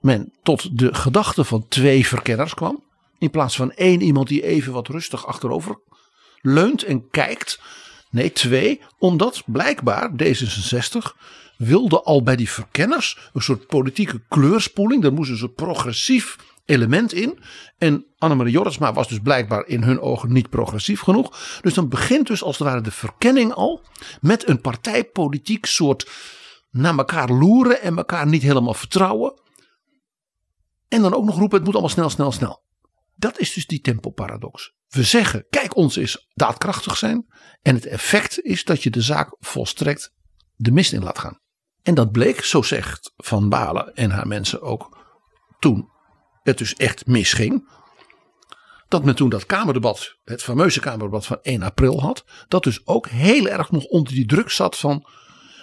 [0.00, 2.84] men tot de gedachte van twee verkenners kwam.
[3.18, 5.78] In plaats van één iemand die even wat rustig achterover
[6.40, 7.60] leunt en kijkt.
[8.10, 11.16] Nee, twee, omdat blijkbaar D66
[11.56, 15.02] wilde al bij die verkenners een soort politieke kleurspoeling.
[15.02, 17.38] Daar moest dus een progressief element in.
[17.78, 21.58] En Annemarie Jorritsma was dus blijkbaar in hun ogen niet progressief genoeg.
[21.60, 23.82] Dus dan begint dus als het ware de verkenning al
[24.20, 26.10] met een partijpolitiek soort
[26.70, 29.32] naar elkaar loeren en elkaar niet helemaal vertrouwen.
[30.88, 32.62] En dan ook nog roepen het moet allemaal snel, snel, snel.
[33.18, 34.72] Dat is dus die tempoparadox.
[34.88, 37.26] We zeggen, kijk ons eens daadkrachtig zijn.
[37.62, 40.12] En het effect is dat je de zaak volstrekt
[40.54, 41.40] de mist in laat gaan.
[41.82, 44.98] En dat bleek, zo zegt Van Balen en haar mensen ook,
[45.58, 45.88] toen
[46.42, 47.76] het dus echt misging.
[48.88, 52.24] Dat men toen dat Kamerdebat, het fameuze Kamerdebat van 1 april had.
[52.48, 55.06] Dat dus ook heel erg nog onder die druk zat van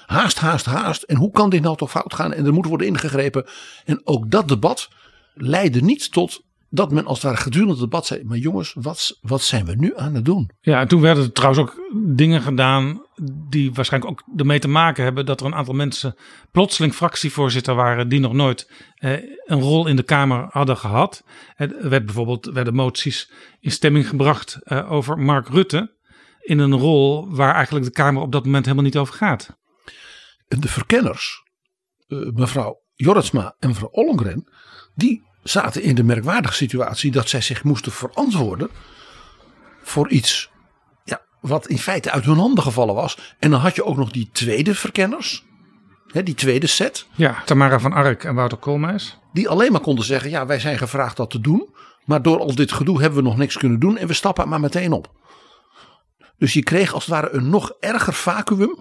[0.06, 1.04] haast, haast, haast.
[1.04, 2.34] En hoe kan dit nou toch fout gaan?
[2.34, 3.48] En er moet worden ingegrepen.
[3.86, 4.89] En ook dat debat
[5.34, 6.44] leidde niet tot
[6.75, 9.75] dat men als het ware gedurende het debat zei: Maar jongens, wat, wat zijn we
[9.75, 10.49] nu aan het doen?
[10.61, 13.01] Ja, en toen werden er trouwens ook dingen gedaan.
[13.49, 15.25] die waarschijnlijk ook ermee te maken hebben.
[15.25, 16.15] dat er een aantal mensen
[16.51, 18.09] plotseling fractievoorzitter waren.
[18.09, 19.11] die nog nooit eh,
[19.45, 21.23] een rol in de Kamer hadden gehad.
[21.55, 25.93] Er werd bijvoorbeeld werden moties in stemming gebracht eh, over Mark Rutte.
[26.41, 29.57] in een rol waar eigenlijk de Kamer op dat moment helemaal niet over gaat.
[30.47, 31.43] En de verkenners,
[32.07, 34.47] eh, mevrouw Jorritsma en mevrouw Ollongren.
[34.95, 38.69] die zaten in de merkwaardige situatie dat zij zich moesten verantwoorden
[39.84, 40.49] voor iets
[41.03, 43.36] ja, wat in feite uit hun handen gevallen was.
[43.39, 45.45] En dan had je ook nog die tweede verkenners,
[46.08, 47.08] hè, die tweede set.
[47.15, 49.17] Ja, Tamara van Ark en Wouter Koolmeis.
[49.34, 51.73] Die alleen maar konden zeggen, ja wij zijn gevraagd dat te doen.
[52.05, 54.60] Maar door al dit gedoe hebben we nog niks kunnen doen en we stappen maar
[54.60, 55.12] meteen op.
[56.38, 58.78] Dus je kreeg als het ware een nog erger vacuüm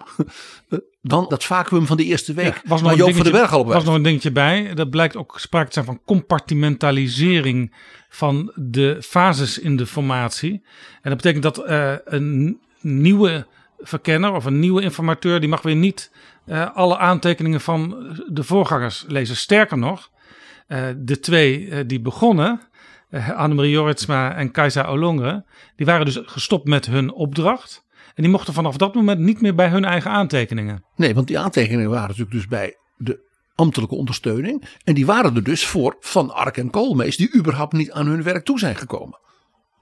[1.02, 2.54] dan dat vacuüm van de eerste week.
[2.54, 4.74] Ja, was nog Joop van den Berg al op was nog een dingetje bij.
[4.74, 7.74] Dat blijkt ook sprake te zijn van compartimentalisering
[8.08, 10.62] van de fases in de formatie.
[11.02, 13.46] En dat betekent dat uh, een nieuwe
[13.78, 15.40] verkenner of een nieuwe informateur...
[15.40, 16.10] die mag weer niet
[16.46, 19.36] uh, alle aantekeningen van de voorgangers lezen.
[19.36, 20.10] Sterker nog,
[20.68, 22.60] uh, de twee die begonnen...
[23.34, 25.44] Annemarie Joritsma en Kajsa Olongre...
[25.76, 27.84] die waren dus gestopt met hun opdracht...
[28.14, 30.84] En die mochten vanaf dat moment niet meer bij hun eigen aantekeningen.
[30.96, 34.64] Nee, want die aantekeningen waren natuurlijk dus bij de ambtelijke ondersteuning.
[34.84, 38.22] En die waren er dus voor Van Ark en Koolmees die überhaupt niet aan hun
[38.22, 39.18] werk toe zijn gekomen.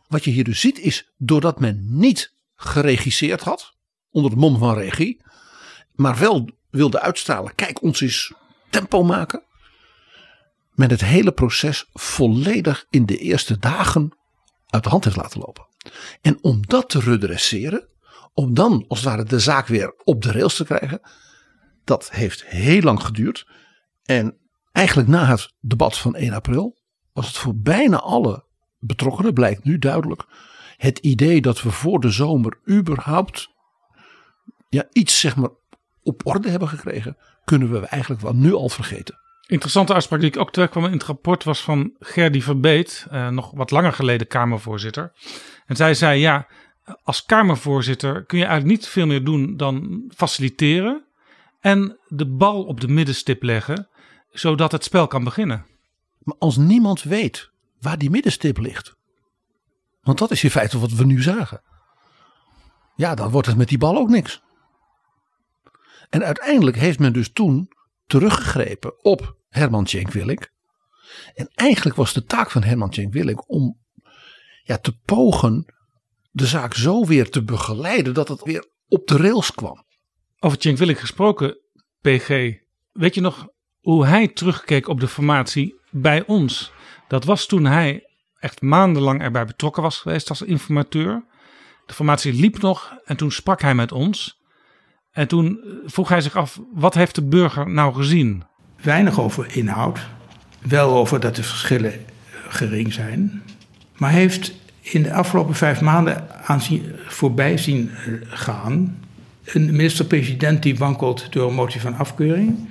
[0.09, 3.77] Wat je hier dus ziet is, doordat men niet geregisseerd had,
[4.11, 5.23] onder de mom van regie,
[5.93, 8.33] maar wel wilde uitstralen, kijk ons eens
[8.71, 9.43] tempo maken.
[10.83, 14.17] Men het hele proces volledig in de eerste dagen
[14.67, 15.67] uit de hand heeft laten lopen.
[16.21, 17.89] En om dat te redresseren,
[18.33, 21.01] om dan als het ware de zaak weer op de rails te krijgen.
[21.85, 23.47] Dat heeft heel lang geduurd.
[24.05, 24.37] En
[24.73, 26.79] eigenlijk na het debat van 1 april
[27.13, 28.45] was het voor bijna alle
[28.79, 30.25] betrokkenen, blijkt nu duidelijk,
[30.77, 33.49] het idee dat we voor de zomer überhaupt
[34.69, 35.51] ja, iets zeg maar
[36.03, 39.21] op orde hebben gekregen, kunnen we eigenlijk wel nu al vergeten.
[39.53, 43.51] Interessante uitspraak die ik ook terugkwam in het rapport was van Gerdy Verbeet, eh, nog
[43.55, 45.13] wat langer geleden Kamervoorzitter.
[45.67, 46.47] En zij zei ja,
[47.03, 51.05] als Kamervoorzitter kun je eigenlijk niet veel meer doen dan faciliteren
[51.61, 53.89] en de bal op de middenstip leggen,
[54.31, 55.67] zodat het spel kan beginnen.
[56.19, 58.97] Maar als niemand weet waar die middenstip ligt,
[60.03, 61.63] want dat is in feite wat we nu zagen,
[62.97, 64.43] ja, dan wordt het met die bal ook niks.
[66.11, 67.73] En uiteindelijk heeft men dus toen
[68.07, 70.51] teruggegrepen op Herman Tjenk Willink.
[71.35, 73.79] En eigenlijk was de taak van Herman Tjenk Willink om
[74.63, 75.75] ja, te pogen
[76.31, 79.85] de zaak zo weer te begeleiden dat het weer op de rails kwam.
[80.39, 81.59] Over Cenk Willink gesproken,
[82.01, 82.29] PG.
[82.93, 83.47] Weet je nog
[83.81, 86.73] hoe hij terugkeek op de formatie bij ons?
[87.09, 91.25] Dat was toen hij echt maandenlang erbij betrokken was geweest als informateur.
[91.87, 94.41] De formatie liep nog en toen sprak hij met ons.
[95.11, 98.45] En toen vroeg hij zich af, wat heeft de burger nou gezien?
[98.83, 99.99] Weinig over inhoud.
[100.61, 101.93] Wel over dat de verschillen
[102.49, 103.43] gering zijn.
[103.97, 106.63] Maar heeft in de afgelopen vijf maanden aan
[107.07, 108.99] voorbij zien eh, gaan.
[109.45, 112.69] Een minister-president die wankelt door een motie van afkeuring.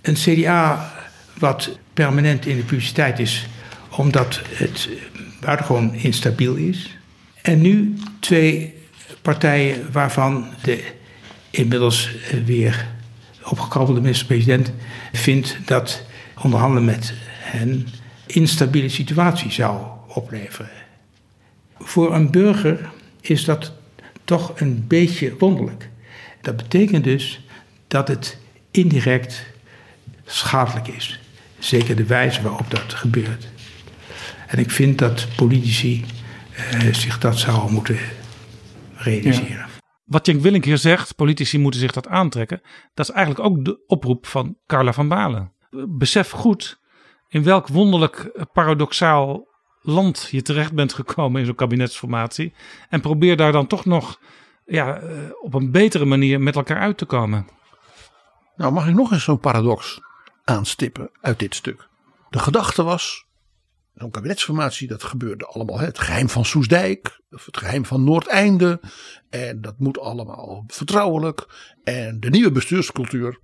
[0.00, 0.92] Een CDA
[1.38, 3.46] wat permanent in de publiciteit is
[3.96, 4.88] omdat het
[5.40, 6.96] buitengewoon instabiel is.
[7.42, 8.74] En nu twee
[9.22, 10.84] partijen waarvan de
[11.50, 12.88] inmiddels eh, weer
[13.50, 14.72] opgekrabbelde minister-president
[15.12, 16.02] vindt dat
[16.42, 17.88] onderhandelen met hen
[18.26, 20.70] instabiele situatie zou opleveren.
[21.78, 23.72] Voor een burger is dat
[24.24, 25.88] toch een beetje wonderlijk.
[26.40, 27.40] Dat betekent dus
[27.88, 28.38] dat het
[28.70, 29.46] indirect
[30.24, 31.20] schadelijk is.
[31.58, 33.48] Zeker de wijze waarop dat gebeurt.
[34.46, 36.04] En ik vind dat politici
[36.54, 37.98] eh, zich dat zouden moeten
[38.94, 39.69] realiseren.
[40.10, 42.60] Wat Cenk Willink hier zegt, politici moeten zich dat aantrekken.
[42.94, 45.52] Dat is eigenlijk ook de oproep van Carla van Balen.
[45.88, 46.80] Besef goed
[47.28, 49.46] in welk wonderlijk paradoxaal
[49.80, 52.54] land je terecht bent gekomen in zo'n kabinetsformatie.
[52.88, 54.20] En probeer daar dan toch nog
[54.64, 57.46] ja, eh, op een betere manier met elkaar uit te komen.
[58.56, 60.00] Nou, mag ik nog eens zo'n paradox
[60.44, 61.88] aanstippen uit dit stuk?
[62.30, 63.26] De gedachte was,
[63.94, 65.78] zo'n kabinetsformatie, dat gebeurde allemaal.
[65.78, 65.84] Hè?
[65.84, 68.80] Het geheim van Soesdijk, het geheim van Noordeinde.
[69.30, 71.46] En dat moet allemaal vertrouwelijk.
[71.84, 73.40] En de nieuwe bestuurscultuur,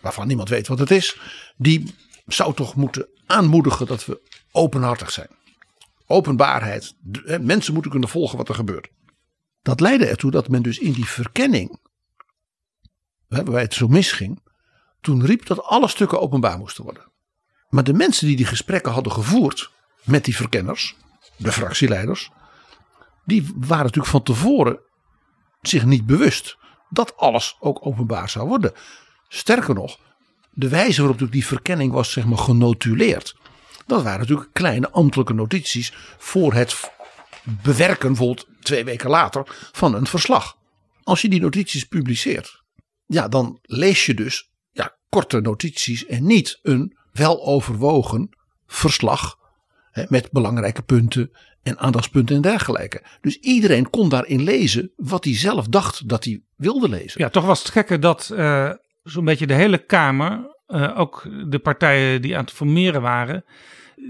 [0.00, 1.20] waarvan niemand weet wat het is,
[1.56, 1.94] die
[2.26, 4.20] zou toch moeten aanmoedigen dat we
[4.52, 5.38] openhartig zijn
[6.10, 6.94] openbaarheid.
[7.40, 8.88] Mensen moeten kunnen volgen wat er gebeurt.
[9.62, 11.78] Dat leidde ertoe dat men dus in die verkenning,
[13.28, 14.42] waarbij het zo misging,
[15.00, 17.09] toen riep dat alle stukken openbaar moesten worden.
[17.70, 19.70] Maar de mensen die die gesprekken hadden gevoerd,
[20.04, 20.96] met die verkenners,
[21.36, 22.30] de fractieleiders,
[23.24, 24.78] die waren natuurlijk van tevoren
[25.60, 26.56] zich niet bewust
[26.88, 28.72] dat alles ook openbaar zou worden.
[29.28, 29.98] Sterker nog,
[30.50, 33.36] de wijze waarop die verkenning was zeg maar, genotuleerd.
[33.86, 36.90] Dat waren natuurlijk kleine ambtelijke notities voor het
[37.44, 40.56] bewerken, bijvoorbeeld twee weken later, van een verslag.
[41.02, 42.62] Als je die notities publiceert,
[43.06, 48.28] ja, dan lees je dus ja, korte notities en niet een weloverwogen
[48.66, 49.38] verslag
[49.90, 51.30] hè, met belangrijke punten
[51.62, 53.02] en aandachtspunten en dergelijke.
[53.20, 57.20] Dus iedereen kon daarin lezen wat hij zelf dacht dat hij wilde lezen.
[57.20, 58.70] Ja, toch was het gekke dat uh,
[59.02, 63.44] zo'n beetje de hele Kamer, uh, ook de partijen die aan het formeren waren,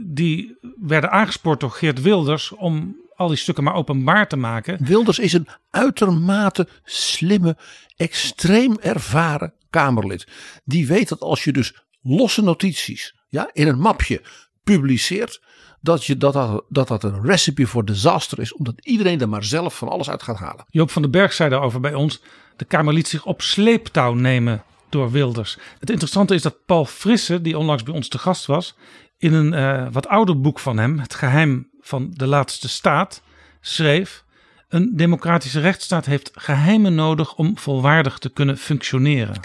[0.07, 4.85] die werden aangespoord door Geert Wilders om al die stukken maar openbaar te maken.
[4.85, 7.57] Wilders is een uitermate slimme,
[7.97, 10.27] extreem ervaren Kamerlid.
[10.65, 14.23] Die weet dat als je dus losse notities ja, in een mapje
[14.65, 15.41] publiceert,
[15.81, 19.45] dat, je, dat, dat, dat dat een recipe voor disaster is, omdat iedereen er maar
[19.45, 20.65] zelf van alles uit gaat halen.
[20.69, 22.23] Joop van den Berg zei daarover bij ons:
[22.57, 25.59] de Kamer liet zich op sleeptouw nemen door Wilders.
[25.79, 28.77] Het interessante is dat Paul Frisse, die onlangs bij ons te gast was,
[29.19, 33.23] in een uh, wat ouder boek van hem, Het Geheim van de Laatste Staat,
[33.61, 34.25] schreef:
[34.69, 39.41] Een democratische rechtsstaat heeft geheimen nodig om volwaardig te kunnen functioneren.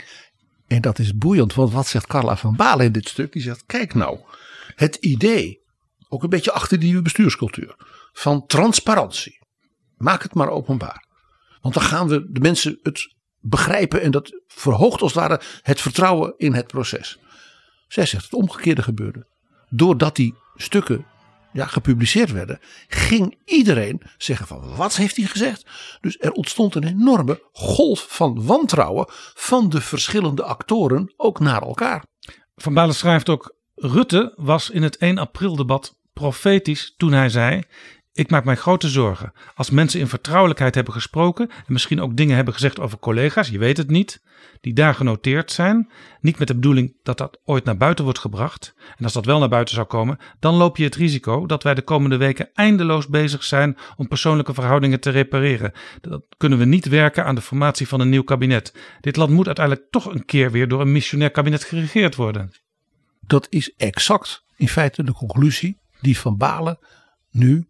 [0.67, 3.31] En dat is boeiend, want wat zegt Carla van Balen in dit stuk?
[3.31, 4.19] Die zegt: Kijk nou,
[4.75, 5.61] het idee,
[6.09, 7.75] ook een beetje achter die bestuurscultuur,
[8.13, 9.39] van transparantie.
[9.97, 11.05] Maak het maar openbaar.
[11.61, 15.81] Want dan gaan we de mensen het begrijpen en dat verhoogt als het ware het
[15.81, 17.19] vertrouwen in het proces.
[17.87, 19.27] Zij zegt het omgekeerde gebeurde.
[19.69, 21.05] Doordat die stukken
[21.55, 25.65] ja, gepubliceerd werden, ging iedereen zeggen van wat heeft hij gezegd?
[26.01, 32.05] Dus er ontstond een enorme golf van wantrouwen van de verschillende actoren ook naar elkaar.
[32.55, 37.63] Van Balen schrijft ook, Rutte was in het 1 april debat profetisch toen hij zei,
[38.15, 39.33] ik maak mij grote zorgen.
[39.55, 43.57] Als mensen in vertrouwelijkheid hebben gesproken en misschien ook dingen hebben gezegd over collega's, je
[43.57, 44.23] weet het niet,
[44.61, 48.73] die daar genoteerd zijn, niet met de bedoeling dat dat ooit naar buiten wordt gebracht.
[48.97, 51.73] En als dat wel naar buiten zou komen, dan loop je het risico dat wij
[51.73, 55.71] de komende weken eindeloos bezig zijn om persoonlijke verhoudingen te repareren.
[56.01, 58.73] Dat kunnen we niet werken aan de formatie van een nieuw kabinet.
[59.01, 62.51] Dit land moet uiteindelijk toch een keer weer door een missionair kabinet geregeerd worden.
[63.21, 66.79] Dat is exact in feite de conclusie die Van Balen
[67.31, 67.67] nu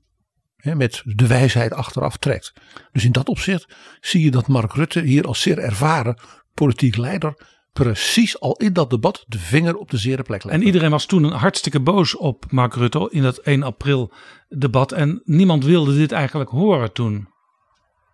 [0.73, 2.53] met de wijsheid achteraf trekt.
[2.91, 6.19] Dus in dat opzicht zie je dat Mark Rutte hier als zeer ervaren
[6.53, 7.33] politiek leider
[7.73, 10.57] precies al in dat debat de vinger op de zere plek legt.
[10.57, 14.13] En iedereen was toen hartstikke boos op Mark Rutte in dat 1 april
[14.47, 17.27] debat en niemand wilde dit eigenlijk horen toen.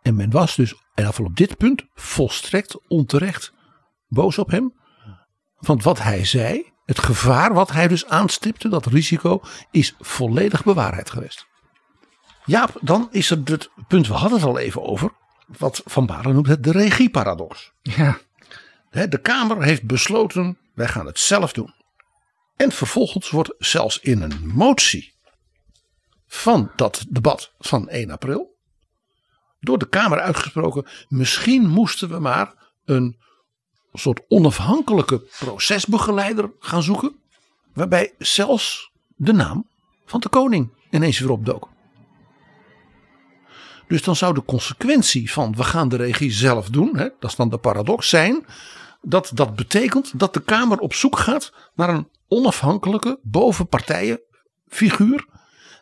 [0.02, 3.54] En men was dus, en afval op dit punt, volstrekt onterecht
[4.08, 4.74] boos op hem.
[5.58, 11.10] Want wat hij zei, het gevaar wat hij dus aanstipte, dat risico, is volledig bewaarheid
[11.10, 11.46] geweest.
[12.46, 15.12] Ja, dan is er het punt, we hadden het al even over,
[15.58, 17.72] wat Van Baren noemt het de regieparadox.
[17.82, 18.18] Ja.
[18.92, 21.74] De Kamer heeft besloten, wij gaan het zelf doen.
[22.56, 25.14] En vervolgens wordt zelfs in een motie
[26.28, 28.52] van dat debat van 1 april
[29.60, 32.54] door de Kamer uitgesproken, misschien moesten we maar
[32.86, 33.18] een
[33.94, 37.16] soort onafhankelijke procesbegeleider gaan zoeken,
[37.74, 39.68] waarbij zelfs de naam
[40.06, 41.70] van de koning ineens weer opdook.
[43.92, 47.36] Dus dan zou de consequentie van we gaan de regie zelf doen, hè, dat is
[47.36, 48.46] dan de paradox zijn,
[49.02, 55.26] dat dat betekent dat de Kamer op zoek gaat naar een onafhankelijke bovenpartijenfiguur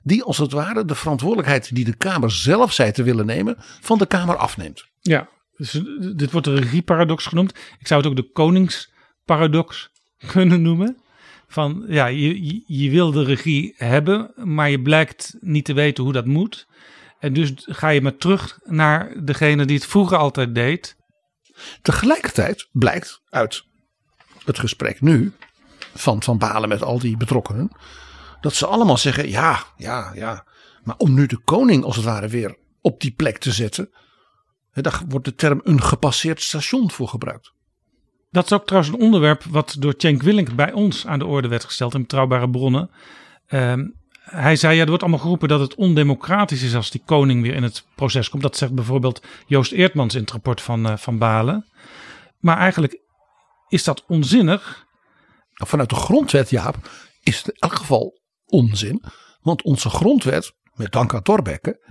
[0.03, 3.97] die als het ware de verantwoordelijkheid die de Kamer zelf zei te willen nemen van
[3.97, 4.85] de Kamer afneemt.
[4.99, 5.71] Ja, dus
[6.15, 7.55] dit wordt de regieparadox genoemd.
[7.79, 9.89] Ik zou het ook de koningsparadox
[10.33, 10.97] kunnen noemen.
[11.47, 16.13] Van ja, je, je wil de regie hebben, maar je blijkt niet te weten hoe
[16.13, 16.67] dat moet.
[17.19, 20.95] En dus ga je maar terug naar degene die het vroeger altijd deed.
[21.81, 23.63] Tegelijkertijd blijkt uit
[24.45, 25.33] het gesprek nu
[25.93, 27.71] van Van Balen met al die betrokkenen.
[28.41, 30.45] Dat ze allemaal zeggen ja, ja, ja.
[30.83, 33.89] Maar om nu de koning als het ware weer op die plek te zetten.
[34.73, 37.51] Daar wordt de term een gepasseerd station voor gebruikt.
[38.31, 41.47] Dat is ook trouwens een onderwerp wat door Cenk Willink bij ons aan de orde
[41.47, 42.89] werd gesteld in betrouwbare bronnen.
[43.45, 43.87] Ehm,
[44.29, 47.55] hij zei, ja, er wordt allemaal geroepen dat het ondemocratisch is als die koning weer
[47.55, 48.43] in het proces komt.
[48.43, 51.65] Dat zegt bijvoorbeeld Joost Eertmans in het rapport van, uh, van Balen.
[52.39, 53.01] Maar eigenlijk
[53.67, 54.87] is dat onzinnig.
[55.53, 56.75] Vanuit de grondwet, Jaap,
[57.23, 59.03] is het in elk geval onzin.
[59.41, 61.89] Want onze grondwet, met dank aan Thorbecke,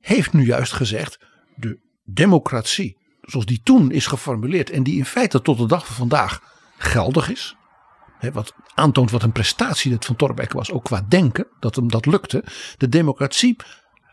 [0.00, 1.18] heeft nu juist gezegd:
[1.54, 5.94] de democratie, zoals die toen is geformuleerd en die in feite tot de dag van
[5.94, 6.40] vandaag
[6.76, 7.56] geldig is.
[8.32, 12.06] Wat aantoont wat een prestatie dit van Torbeck was, ook qua denken, dat hem dat
[12.06, 12.44] lukte.
[12.76, 13.56] De democratie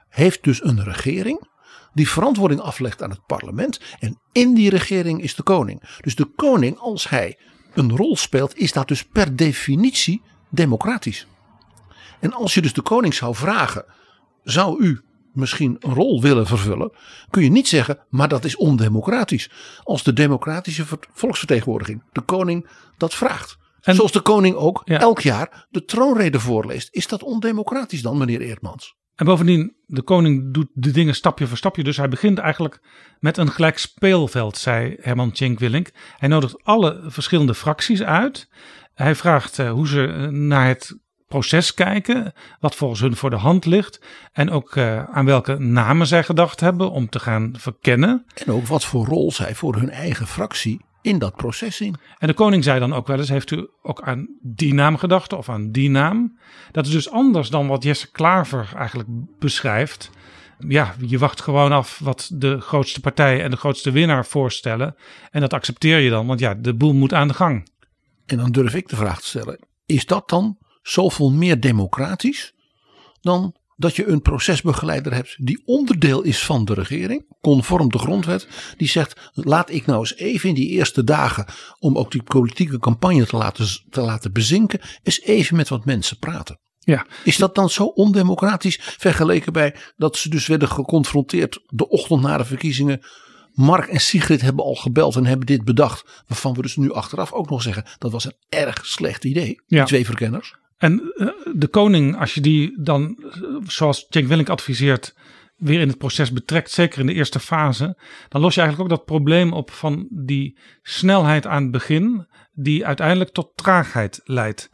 [0.10, 1.52] heeft dus een regering
[1.94, 3.80] die verantwoording aflegt aan het parlement.
[4.00, 5.98] En in die regering is de koning.
[6.02, 7.40] Dus de koning, als hij
[7.74, 11.28] een rol speelt, is dat dus per definitie democratisch.
[12.20, 13.86] En als je dus de koning zou vragen:
[14.44, 15.02] zou u
[15.34, 16.92] misschien een rol willen vervullen,
[17.30, 19.50] kun je niet zeggen, maar dat is ondemocratisch.
[19.84, 23.58] Als de democratische volksvertegenwoordiging, de koning, dat vraagt.
[23.84, 26.88] En, Zoals de koning ook elk jaar de troonrede voorleest.
[26.92, 28.96] Is dat ondemocratisch dan, meneer Eertmans?
[29.16, 31.84] En bovendien, de koning doet de dingen stapje voor stapje.
[31.84, 32.82] Dus hij begint eigenlijk
[33.20, 35.92] met een gelijk speelveld, zei Herman Tjenk Willink.
[36.18, 38.50] Hij nodigt alle verschillende fracties uit.
[38.94, 43.36] Hij vraagt uh, hoe ze eh, naar het proces kijken, wat volgens hun voor de
[43.36, 44.02] hand ligt.
[44.32, 48.26] En ook uh, aan welke namen zij gedacht hebben om te gaan verkennen.
[48.46, 51.96] En ook wat voor rol zij voor hun eigen fractie in dat proces zien.
[52.18, 55.34] En de koning zei dan ook wel eens: Heeft u ook aan die naam gedacht
[55.34, 56.40] of aan die naam?
[56.72, 60.10] Dat is dus anders dan wat Jesse Klaver eigenlijk beschrijft.
[60.68, 64.96] Ja, je wacht gewoon af wat de grootste partij en de grootste winnaar voorstellen.
[65.32, 67.68] En dat accepteer je dan, want ja, de boel moet aan de gang.
[68.26, 72.54] En dan durf ik de vraag te stellen: is dat dan zoveel meer democratisch
[73.22, 78.48] dan dat je een procesbegeleider hebt die onderdeel is van de regering, conform de grondwet,
[78.78, 81.46] die zegt: laat ik nou eens even in die eerste dagen,
[81.80, 86.18] om ook die politieke campagne te laten, te laten bezinken, eens even met wat mensen
[86.18, 86.60] praten.
[86.80, 87.06] Ja.
[87.24, 92.38] Is dat dan zo ondemocratisch vergeleken bij dat ze dus werden geconfronteerd de ochtend na
[92.38, 93.06] de verkiezingen?
[93.54, 96.24] Mark en Sigrid hebben al gebeld en hebben dit bedacht.
[96.28, 99.62] Waarvan we dus nu achteraf ook nog zeggen dat was een erg slecht idee.
[99.66, 99.78] Ja.
[99.78, 100.56] Die twee verkenners.
[100.84, 103.24] En eh, de koning, als je die dan,
[103.68, 105.16] zoals Cenk Willink adviseert,
[105.56, 107.98] weer in het proces betrekt, zeker in de eerste fase,
[108.30, 112.86] dan los je eigenlijk ook dat probleem op van die snelheid aan het begin, die
[112.86, 114.70] uiteindelijk tot traagheid leidt.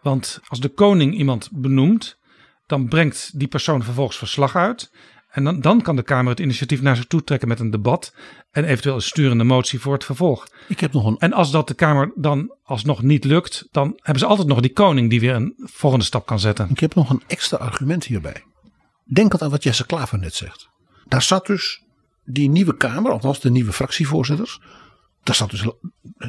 [0.00, 2.18] Want als de koning iemand benoemt,
[2.66, 4.92] dan brengt die persoon vervolgens verslag uit.
[5.32, 8.14] En dan, dan kan de Kamer het initiatief naar zich toe trekken met een debat.
[8.50, 10.46] En eventueel een sturende motie voor het vervolg.
[10.68, 11.18] Ik heb nog een...
[11.18, 14.72] En als dat de Kamer dan alsnog niet lukt, dan hebben ze altijd nog die
[14.72, 16.70] koning die weer een volgende stap kan zetten.
[16.70, 18.44] Ik heb nog een extra argument hierbij.
[19.04, 20.68] Denk aan wat Jesse Klaver net zegt.
[21.08, 21.82] Daar zat dus
[22.24, 24.60] die nieuwe Kamer, althans de nieuwe fractievoorzitters.
[25.22, 25.64] Daar zat dus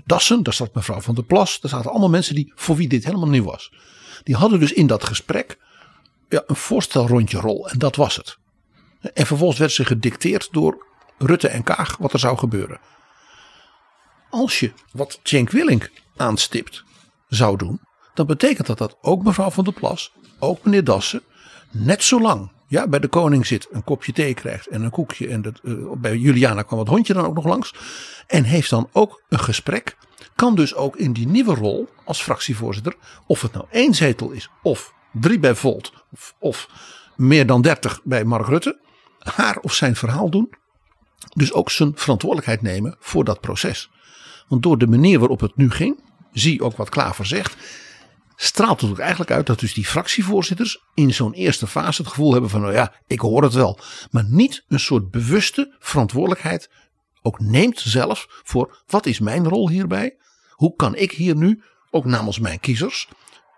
[0.06, 1.60] Dassen, daar zat mevrouw van der Plas.
[1.60, 3.74] Daar zaten allemaal mensen die, voor wie dit helemaal nieuw was.
[4.24, 5.58] Die hadden dus in dat gesprek
[6.30, 7.70] ja, een voorstelrondje rol.
[7.70, 8.38] En dat was het.
[9.14, 10.86] En vervolgens werd ze gedicteerd door
[11.18, 12.80] Rutte en Kaag wat er zou gebeuren.
[14.30, 16.84] Als je wat Cenk Willink aanstipt
[17.28, 17.80] zou doen,
[18.14, 21.22] dan betekent dat dat ook mevrouw van der Plas, ook meneer Dassen,
[21.72, 25.28] net zo lang ja, bij de koning zit, een kopje thee krijgt en een koekje.
[25.28, 27.74] En dat, uh, bij Juliana kwam het hondje dan ook nog langs.
[28.28, 29.98] En heeft dan ook een gesprek.
[30.36, 32.96] Kan dus ook in die nieuwe rol als fractievoorzitter,
[33.28, 36.70] of het nou één zetel is, of drie bij Volt, of, of
[37.16, 38.80] meer dan dertig bij Mark Rutte
[39.24, 40.54] haar of zijn verhaal doen.
[41.34, 43.90] Dus ook zijn verantwoordelijkheid nemen voor dat proces.
[44.48, 47.56] Want door de manier waarop het nu ging, zie ook wat Klaver zegt,
[48.36, 52.32] straalt het ook eigenlijk uit dat dus die fractievoorzitters in zo'n eerste fase het gevoel
[52.32, 53.80] hebben van nou ja, ik hoor het wel.
[54.12, 56.70] Maar niet een soort bewuste verantwoordelijkheid
[57.22, 60.18] ook neemt zelf voor wat is mijn rol hierbij?
[60.50, 63.08] Hoe kan ik hier nu, ook namens mijn kiezers,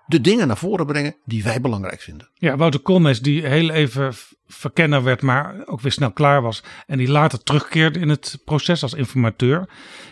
[0.05, 2.29] de dingen naar voren brengen die wij belangrijk vinden.
[2.33, 4.13] Ja, Wouter Koolmees die heel even
[4.47, 6.63] verkenner werd, maar ook weer snel klaar was.
[6.87, 9.69] En die later terugkeerde in het proces als informateur.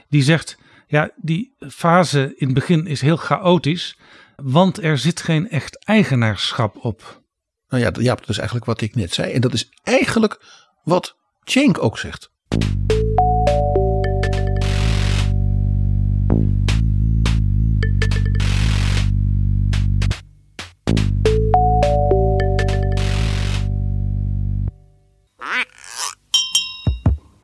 [0.10, 3.98] Die zegt, ja, die fase in het begin is heel chaotisch,
[4.36, 7.22] want er zit geen echt eigenaarschap op.
[7.70, 9.32] Nou ja, ja, dat is eigenlijk wat ik net zei.
[9.32, 10.40] En dat is eigenlijk
[10.84, 12.32] wat Cenk ook zegt.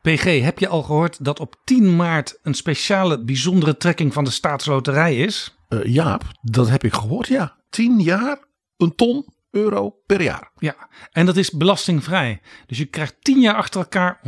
[0.02, 4.30] PG, heb je al gehoord dat op 10 maart een speciale bijzondere trekking van de
[4.30, 5.56] staatsloterij is?
[5.68, 7.56] Uh, Jaap, dat heb ik gehoord, ja.
[7.70, 8.38] 10 jaar,
[8.76, 10.50] een ton euro per jaar.
[10.58, 12.40] Ja, en dat is belastingvrij.
[12.66, 14.20] Dus je krijgt 10 jaar achter elkaar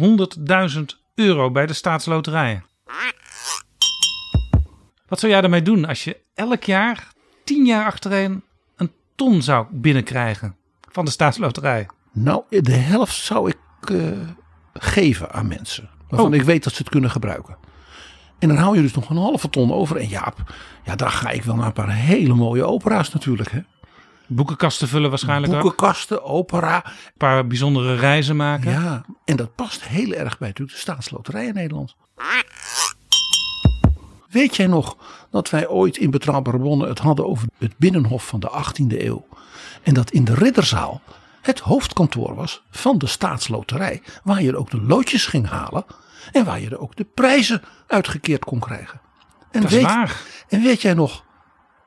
[0.76, 0.82] 100.000
[1.14, 2.62] euro bij de staatsloterij.
[5.06, 7.12] Wat zou jij daarmee doen als je elk jaar
[7.44, 8.44] 10 jaar achtereen
[8.76, 10.56] een ton zou binnenkrijgen
[10.90, 11.88] van de staatsloterij?
[12.12, 14.28] Nou, de helft zou ik uh,
[14.72, 15.88] geven aan mensen.
[16.08, 16.38] Waarvan oh.
[16.38, 17.56] ik weet dat ze het kunnen gebruiken.
[18.38, 19.96] En dan hou je dus nog een halve ton over.
[19.96, 20.54] En Jaap,
[20.84, 23.50] ja, daar ga ik wel naar een paar hele mooie opera's natuurlijk.
[23.50, 23.60] Hè.
[24.26, 26.84] Boekenkasten vullen waarschijnlijk Boekenkasten, opera.
[26.84, 28.70] Een paar bijzondere reizen maken.
[28.70, 31.96] Ja, en dat past heel erg bij natuurlijk de staatsloterij in Nederland.
[34.28, 34.96] Weet jij nog
[35.30, 39.26] dat wij ooit in Betrouwbare Bronnen het hadden over het binnenhof van de 18e eeuw.
[39.82, 41.00] En dat in de Ridderzaal
[41.43, 44.03] het hoofdkantoor was van de staatsloterij.
[44.22, 45.84] Waar je ook de loodjes ging halen
[46.32, 49.01] en waar je er ook de prijzen uitgekeerd kon krijgen.
[49.51, 50.20] En Dat is weet, waar.
[50.49, 51.24] En weet jij nog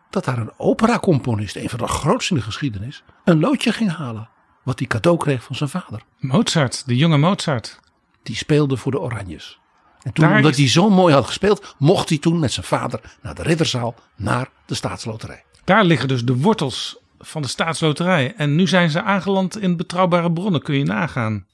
[0.10, 4.30] dat daar een operacomponist, een van de grootste in de geschiedenis, een loodje ging halen.
[4.64, 6.02] Wat hij cadeau kreeg van zijn vader.
[6.20, 7.80] Mozart, de jonge Mozart.
[8.24, 9.60] Die speelde voor de Oranjes.
[10.02, 12.66] En toen, Daar omdat is- hij zo mooi had gespeeld, mocht hij toen met zijn
[12.66, 15.44] vader naar de Ridderzaal, naar de staatsloterij.
[15.64, 18.34] Daar liggen dus de wortels van de staatsloterij.
[18.36, 21.48] En nu zijn ze aangeland in betrouwbare bronnen, kun je nagaan.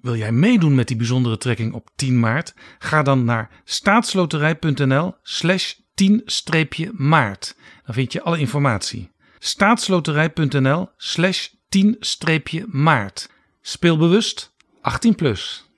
[0.00, 2.54] Wil jij meedoen met die bijzondere trekking op 10 maart?
[2.78, 5.74] Ga dan naar staatsloterij.nl slash
[6.04, 7.54] 10-maart.
[7.84, 9.10] Dan vind je alle informatie.
[9.38, 13.28] staatsloterij.nl slash 10-maart.
[13.60, 15.70] Speel bewust 18 plus.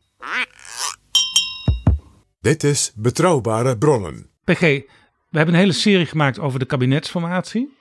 [2.41, 4.31] Dit is Betrouwbare Bronnen.
[4.45, 4.83] PG,
[5.29, 7.77] we hebben een hele serie gemaakt over de kabinetsformatie.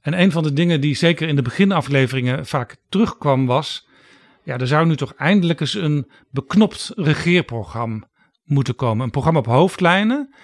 [0.00, 3.88] En een van de dingen die zeker in de beginafleveringen vaak terugkwam was...
[4.44, 8.08] ja, er zou nu toch eindelijk eens een beknopt regeerprogramma
[8.44, 9.04] moeten komen.
[9.04, 10.34] Een programma op hoofdlijnen.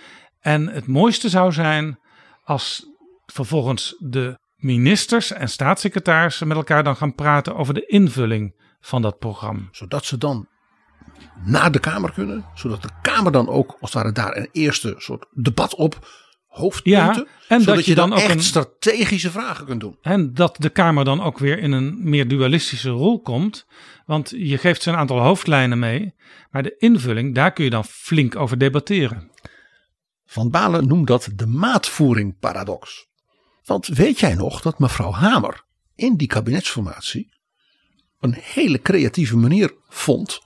[0.40, 1.98] En het mooiste zou zijn
[2.44, 2.86] als
[3.26, 9.18] vervolgens de ministers en staatssecretarissen met elkaar dan gaan praten over de invulling van dat
[9.18, 9.62] programma.
[9.70, 10.48] Zodat ze dan
[11.44, 12.44] naar de Kamer kunnen.
[12.54, 16.08] Zodat de Kamer dan ook, als het ware, daar een eerste soort debat op
[16.52, 17.26] hoofdpunten.
[17.28, 19.98] Ja, en zodat dat je je dan, dan ook echt een- strategische vragen kunt doen.
[20.02, 23.66] En dat de Kamer dan ook weer in een meer dualistische rol komt.
[24.06, 26.14] Want je geeft ze een aantal hoofdlijnen mee.
[26.50, 29.30] Maar de invulling, daar kun je dan flink over debatteren.
[30.26, 33.06] Van Balen noemt dat de maatvoering paradox.
[33.64, 37.30] Want weet jij nog dat mevrouw Hamer in die kabinetsformatie
[38.20, 40.40] een hele creatieve manier vond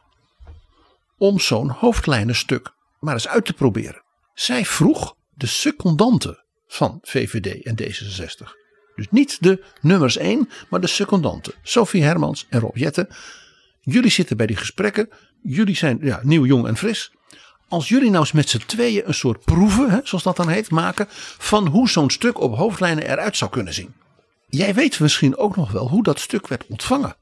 [1.18, 4.02] om zo'n hoofdlijnenstuk maar eens uit te proberen.
[4.34, 8.64] Zij vroeg de secondanten van VVD en D66.
[8.95, 11.53] Dus niet de nummers 1, maar de secondanten.
[11.62, 13.09] Sophie Hermans en Rob Jetten.
[13.80, 15.09] Jullie zitten bij die gesprekken.
[15.43, 17.12] Jullie zijn ja, nieuw, jong en fris.
[17.68, 20.70] Als jullie nou eens met z'n tweeën een soort proeven, hè, zoals dat dan heet,
[20.70, 21.07] maken.
[21.39, 23.95] van hoe zo'n stuk op hoofdlijnen eruit zou kunnen zien.
[24.49, 27.16] Jij weet misschien ook nog wel hoe dat stuk werd ontvangen.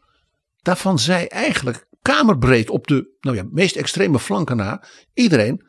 [0.62, 4.82] Daarvan zei eigenlijk kamerbreed op de nou ja, meest extreme flanken na
[5.14, 5.66] iedereen.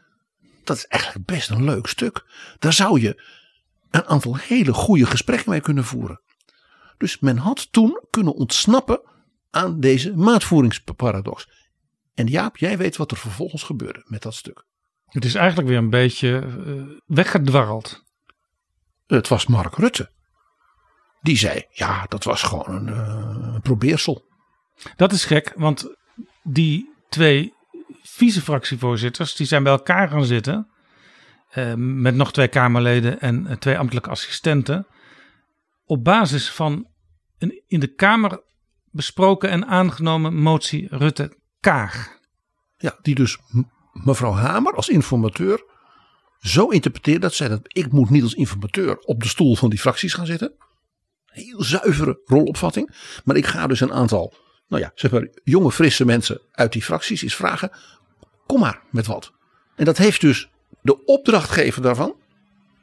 [0.66, 2.26] Dat is eigenlijk best een leuk stuk.
[2.60, 3.24] Daar zou je
[3.90, 6.22] een aantal hele goede gesprekken mee kunnen voeren.
[6.98, 9.02] Dus men had toen kunnen ontsnappen
[9.52, 11.50] aan deze maatvoeringsparadox.
[12.14, 14.66] En Jaap, jij weet wat er vervolgens gebeurde met dat stuk.
[15.06, 18.04] Het is eigenlijk weer een beetje eh, weggedwarreld.
[19.08, 20.12] Het was Mark Rutte.
[21.22, 24.26] Die zei, ja, dat was gewoon een eh, probeersel.
[24.96, 25.96] Dat is gek, want
[26.44, 27.54] die twee
[28.16, 30.70] vice-fractievoorzitters die zijn bij elkaar gaan zitten.
[31.50, 34.88] eh, met nog twee Kamerleden en eh, twee ambtelijke assistenten.
[35.86, 36.88] Op basis van
[37.38, 38.44] een in de Kamer
[38.92, 42.20] besproken en aangenomen motie Rutte-Kaag.
[42.78, 43.38] Ja, die dus
[43.92, 45.64] mevrouw Hamer als informateur
[46.40, 49.80] zo interpreteert dat zij dat ik moet niet als informateur op de stoel van die
[49.80, 50.54] fracties gaan zitten.
[51.26, 52.96] Heel zuivere rolopvatting.
[53.24, 54.34] Maar ik ga dus een aantal,
[54.68, 57.72] nou ja, zeg maar jonge frisse mensen uit die fracties eens vragen.
[58.46, 59.32] Kom maar met wat.
[59.76, 60.50] En dat heeft dus
[60.82, 62.16] de opdrachtgever daarvan,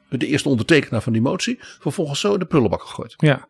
[0.09, 3.15] de eerste ondertekenaar van die motie, vervolgens zo in de prullenbak gegooid.
[3.17, 3.47] Ja,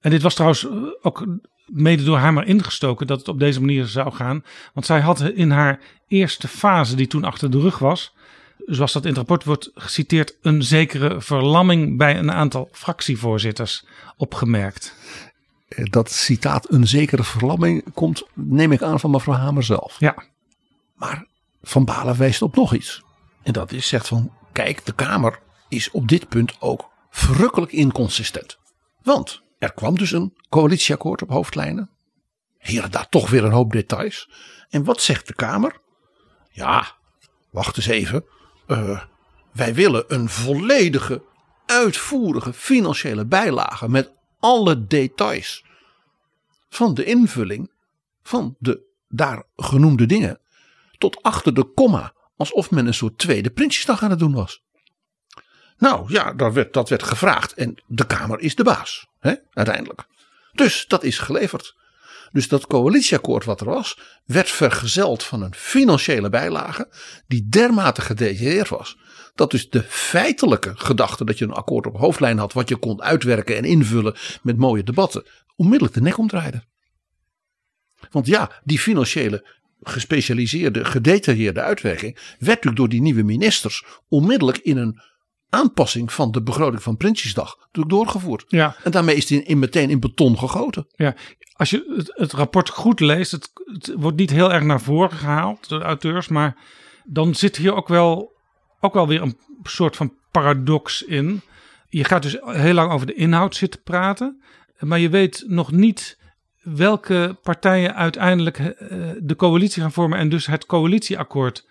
[0.00, 0.72] en dit was trouwens eh,
[1.02, 1.26] ook
[1.66, 4.44] mede door haar maar ingestoken dat het op deze manier zou gaan.
[4.74, 8.14] Want zij had in haar eerste fase, die toen achter de rug was,
[8.66, 13.84] zoals dat in het rapport wordt geciteerd, een zekere verlamming bij een aantal fractievoorzitters
[14.16, 14.94] opgemerkt.
[15.68, 19.96] Eh, Dat citaat een zekere verlamming komt, neem ik aan, van mevrouw Hamer zelf.
[19.98, 20.14] Ja,
[20.94, 21.26] Maar
[21.62, 23.02] Van Balen wijst op nog iets.
[23.42, 28.58] En dat is zegt van, kijk, de Kamer is op dit punt ook verrukkelijk inconsistent.
[29.02, 31.90] Want er kwam dus een coalitieakkoord op hoofdlijnen.
[32.58, 34.30] Hier en daar toch weer een hoop details.
[34.68, 35.80] En wat zegt de Kamer?
[36.50, 36.96] Ja,
[37.50, 38.24] wacht eens even.
[38.66, 39.02] Eh,
[39.52, 41.22] wij willen een volledige,
[41.66, 45.64] uitvoerige financiële bijlage met alle details
[46.68, 47.70] van de invulling
[48.22, 50.40] van de daar genoemde dingen
[51.02, 54.62] tot achter de komma, alsof men een soort tweede Prinsjesdag aan het doen was.
[55.76, 60.06] Nou ja, dat werd, dat werd gevraagd en de Kamer is de baas, hè, uiteindelijk.
[60.52, 61.76] Dus dat is geleverd.
[62.30, 66.92] Dus dat coalitieakkoord wat er was, werd vergezeld van een financiële bijlage
[67.26, 68.96] die dermate gedetailleerd was.
[69.34, 73.02] Dat dus de feitelijke gedachte dat je een akkoord op hoofdlijn had, wat je kon
[73.02, 75.26] uitwerken en invullen met mooie debatten,
[75.56, 76.64] onmiddellijk de nek omdraaide.
[78.10, 84.76] Want ja, die financiële gespecialiseerde, gedetailleerde uitwerking, werd natuurlijk door die nieuwe ministers onmiddellijk in
[84.76, 85.00] een
[85.48, 88.44] aanpassing van de begroting van Prinsjesdag doorgevoerd.
[88.48, 88.76] Ja.
[88.84, 90.86] En daarmee is die in, meteen in beton gegoten.
[90.94, 91.14] Ja,
[91.52, 95.16] als je het, het rapport goed leest, het, het, wordt niet heel erg naar voren
[95.16, 96.56] gehaald door de auteurs, maar
[97.04, 98.32] dan zit hier ook wel,
[98.80, 101.40] ook wel weer een soort van paradox in.
[101.88, 104.42] Je gaat dus heel lang over de inhoud zitten praten,
[104.78, 106.18] maar je weet nog niet
[106.62, 108.68] welke partijen uiteindelijk uh,
[109.18, 111.66] de coalitie gaan vormen en dus het coalitieakkoord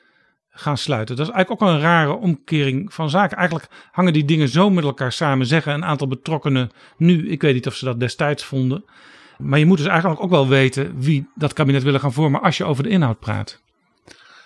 [0.50, 1.16] gaan sluiten.
[1.16, 3.38] Dat is eigenlijk ook een rare omkering van zaken.
[3.38, 7.30] Eigenlijk hangen die dingen zo met elkaar samen, zeggen een aantal betrokkenen nu.
[7.30, 8.86] Ik weet niet of ze dat destijds vonden.
[9.38, 12.58] Maar je moet dus eigenlijk ook wel weten wie dat kabinet willen gaan vormen als
[12.58, 13.62] je over de inhoud praat.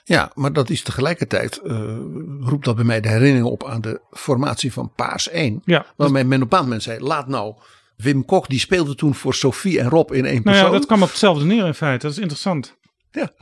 [0.03, 1.97] Ja, maar dat is tegelijkertijd, uh,
[2.39, 5.61] roept dat bij mij de herinnering op aan de formatie van Paars 1.
[5.65, 7.55] Ja, waarmee men op een bepaald moment zei, laat nou
[7.97, 10.61] Wim Kok, die speelde toen voor Sophie en Rob in één persoon.
[10.61, 12.05] Nou ja, dat kwam op hetzelfde neer in feite.
[12.05, 12.75] Dat is interessant.
[13.11, 13.33] Ja.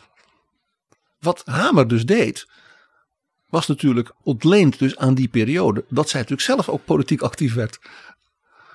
[1.20, 2.48] Wat Hamer dus deed,
[3.50, 7.80] was natuurlijk ontleend dus aan die periode dat zij natuurlijk zelf ook politiek actief werd.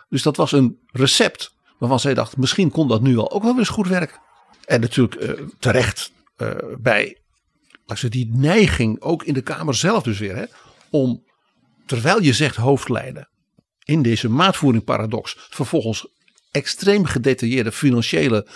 [0.09, 3.59] Dus dat was een recept waarvan zij dacht, misschien kon dat nu al ook wel
[3.59, 4.21] eens goed werken.
[4.65, 7.19] En natuurlijk uh, terecht uh, bij
[7.97, 10.45] ze die neiging, ook in de Kamer zelf dus weer, hè,
[10.91, 11.25] om
[11.87, 13.29] terwijl je zegt hoofdlijnen
[13.89, 16.07] in deze maatvoering paradox vervolgens
[16.51, 18.47] extreem gedetailleerde financiële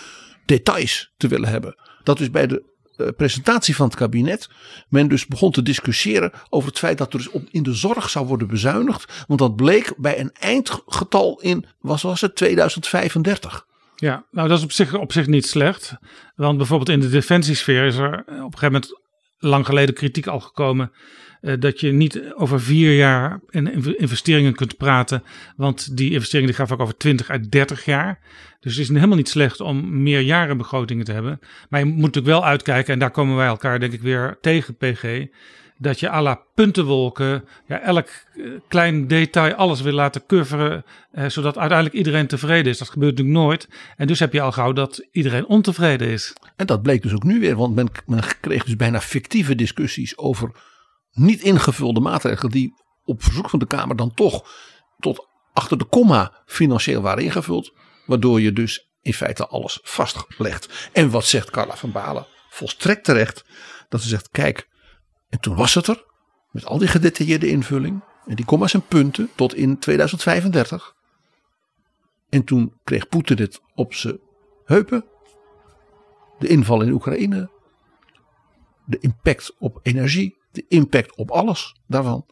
[0.45, 1.75] details te willen hebben.
[2.03, 2.63] Dat dus bij de
[2.97, 4.49] uh, presentatie van het kabinet
[4.89, 8.09] men dus begon te discussiëren over het feit dat er dus op, in de zorg
[8.09, 9.23] zou worden bezuinigd.
[9.27, 13.65] Want dat bleek bij een eindgetal in, was, was het 2035.
[13.95, 15.95] Ja, nou dat is op zich, op zich niet slecht.
[16.35, 19.01] Want bijvoorbeeld in de defensiesfeer is er op een gegeven moment
[19.37, 20.91] lang geleden kritiek al gekomen.
[21.43, 25.23] Uh, dat je niet over vier jaar in investeringen kunt praten.
[25.55, 28.19] Want die investeringen die gaan vaak over 20 uit 30 jaar.
[28.59, 31.39] Dus het is helemaal niet slecht om meerjarenbegrotingen te hebben.
[31.69, 34.75] Maar je moet natuurlijk wel uitkijken, en daar komen wij elkaar denk ik weer tegen,
[34.75, 35.25] PG.
[35.77, 38.09] Dat je à la puntenwolken, ja, elk
[38.67, 40.83] klein detail, alles wil laten coveren.
[41.11, 42.77] Eh, zodat uiteindelijk iedereen tevreden is.
[42.77, 43.67] Dat gebeurt natuurlijk nooit.
[43.97, 46.33] En dus heb je al gauw dat iedereen ontevreden is.
[46.55, 47.75] En dat bleek dus ook nu weer, want
[48.05, 50.51] men kreeg dus bijna fictieve discussies over
[51.13, 52.51] niet ingevulde maatregelen.
[52.51, 52.73] die
[53.05, 54.49] op verzoek van de Kamer dan toch
[54.99, 57.73] tot achter de komma financieel waren ingevuld.
[58.05, 60.89] Waardoor je dus in feite alles vastlegt.
[60.93, 62.25] En wat zegt Carla van Balen?
[62.49, 63.45] Volstrekt terecht.
[63.89, 64.67] Dat ze zegt, kijk,
[65.29, 66.03] en toen was het er.
[66.51, 68.03] Met al die gedetailleerde invulling.
[68.25, 70.93] En die komma's en punten tot in 2035.
[72.29, 74.19] En toen kreeg Poetin dit op zijn
[74.65, 75.05] heupen.
[76.39, 77.49] De inval in Oekraïne.
[78.85, 80.37] De impact op energie.
[80.53, 82.25] De impact op alles daarvan.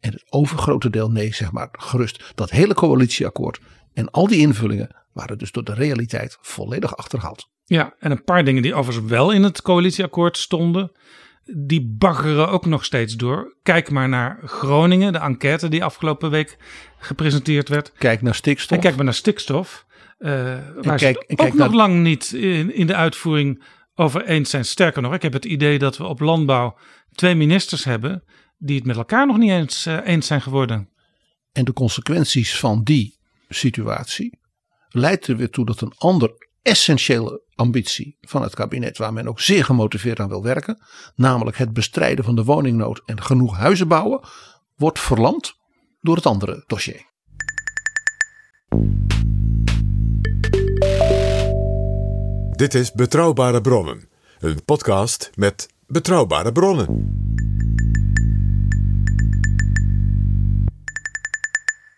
[0.00, 2.32] En het overgrote deel nee, zeg maar gerust.
[2.34, 3.60] Dat hele coalitieakkoord
[3.92, 7.48] en al die invullingen waren dus door de realiteit volledig achterhaald.
[7.64, 10.92] Ja, en een paar dingen die overigens wel in het coalitieakkoord stonden,
[11.44, 13.56] die baggeren ook nog steeds door.
[13.62, 16.56] Kijk maar naar Groningen, de enquête die afgelopen week
[16.98, 17.92] gepresenteerd werd.
[17.92, 18.76] Kijk naar stikstof.
[18.76, 19.86] En kijk maar naar stikstof.
[20.18, 20.30] Uh,
[20.82, 24.64] waar kijk, ze ook nog lang niet in, in de uitvoering over eens zijn.
[24.64, 26.76] Sterker nog, ik heb het idee dat we op landbouw
[27.12, 28.24] twee ministers hebben
[28.58, 30.88] die het met elkaar nog niet eens uh, eens zijn geworden.
[31.52, 33.18] En de consequenties van die
[33.48, 34.38] situatie
[34.88, 39.40] leidt er weer toe dat een ander essentiële ambitie van het kabinet, waar men ook
[39.40, 40.78] zeer gemotiveerd aan wil werken,
[41.14, 44.28] namelijk het bestrijden van de woningnood en genoeg huizen bouwen,
[44.74, 45.54] wordt verlamd
[46.00, 47.12] door het andere dossier.
[52.56, 56.86] Dit is Betrouwbare Bronnen, een podcast met betrouwbare bronnen.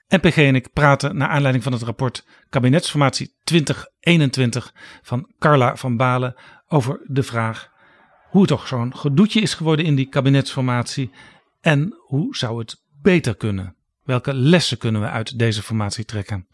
[0.09, 6.35] NPG en ik praten naar aanleiding van het rapport Kabinetsformatie 2021 van Carla van Balen
[6.69, 7.71] over de vraag
[8.31, 11.11] hoe het toch zo'n gedoetje is geworden in die kabinetsformatie
[11.61, 13.77] en hoe zou het beter kunnen?
[14.03, 16.47] Welke lessen kunnen we uit deze formatie trekken?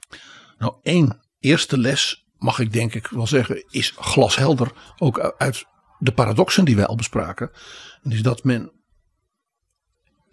[0.58, 5.64] Nou, één eerste les mag ik denk ik wel zeggen is glashelder ook uit
[5.98, 7.50] de paradoxen die wij al bespraken.
[8.02, 8.72] En is dat men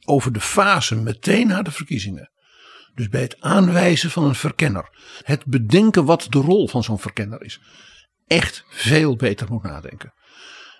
[0.05, 2.31] over de fase meteen na de verkiezingen
[2.99, 4.89] dus bij het aanwijzen van een verkenner,
[5.23, 7.61] het bedenken wat de rol van zo'n verkenner is,
[8.27, 10.13] echt veel beter moet nadenken.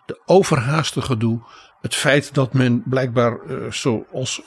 [0.06, 1.44] De overhaaste gedoe,
[1.82, 4.42] het feit dat men blijkbaar, uh, zoals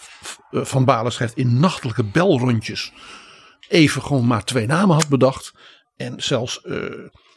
[0.50, 2.92] Van Balen schrijft, in nachtelijke belrondjes
[3.68, 5.52] even gewoon maar twee namen had bedacht.
[6.02, 6.84] En zelfs uh,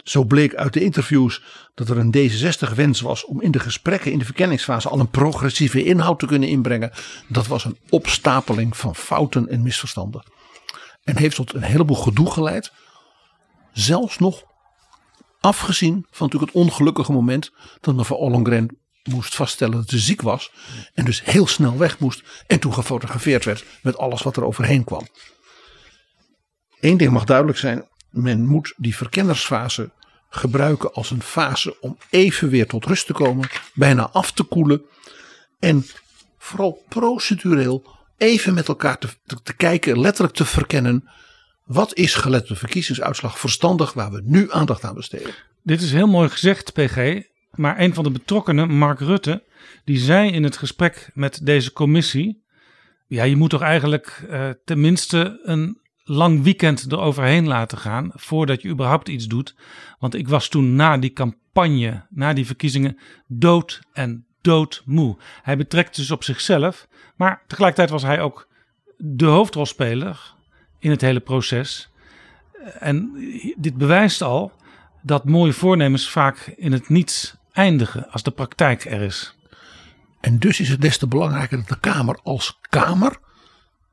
[0.03, 1.43] zo bleek uit de interviews
[1.74, 5.84] dat er een D66-wens was om in de gesprekken in de verkenningsfase al een progressieve
[5.84, 6.91] inhoud te kunnen inbrengen.
[7.28, 10.24] Dat was een opstapeling van fouten en misverstanden.
[11.03, 12.72] En heeft tot een heleboel gedoe geleid.
[13.74, 14.43] Zelfs nog
[15.45, 17.51] Afgezien van natuurlijk het ongelukkige moment
[17.82, 20.51] dat mevrouw Ollongren moest vaststellen dat ze ziek was.
[20.93, 22.24] En dus heel snel weg moest.
[22.47, 25.07] En toen gefotografeerd werd met alles wat er overheen kwam.
[26.80, 27.88] Eén ding mag duidelijk zijn.
[28.16, 29.91] Men moet die verkennersfase
[30.30, 33.49] gebruiken als een fase om even weer tot rust te komen.
[33.74, 34.82] Bijna af te koelen.
[35.59, 35.86] En
[36.38, 37.86] vooral procedureel
[38.18, 39.07] even met elkaar te,
[39.57, 41.09] kijken, letterlijk te verkennen.
[41.63, 45.34] Wat is gelet de verkiezingsuitslag verstandig waar we nu aandacht aan besteden?
[45.63, 47.22] Dit is heel mooi gezegd, PG.
[47.51, 49.43] Maar een van de betrokkenen, Mark Rutte,
[49.86, 52.43] die zei in het gesprek met deze commissie.
[53.07, 58.70] Ja, je moet toch eigenlijk uh, tenminste een lang weekend eroverheen laten gaan voordat je
[58.70, 59.56] überhaupt iets doet.
[59.99, 62.97] Want ik was toen na die campagne, na die verkiezingen,
[63.28, 65.18] dood en doodmoe.
[65.41, 68.47] Hij betrekt dus op zichzelf, maar tegelijkertijd was hij ook
[68.97, 70.34] de hoofdrolspeler
[70.80, 71.89] in het hele proces.
[72.80, 73.12] En
[73.58, 74.51] dit bewijst al
[75.01, 79.36] dat mooie voornemens vaak in het niets eindigen als de praktijk er is.
[80.22, 83.18] En dus is het des te belangrijker dat de Kamer als Kamer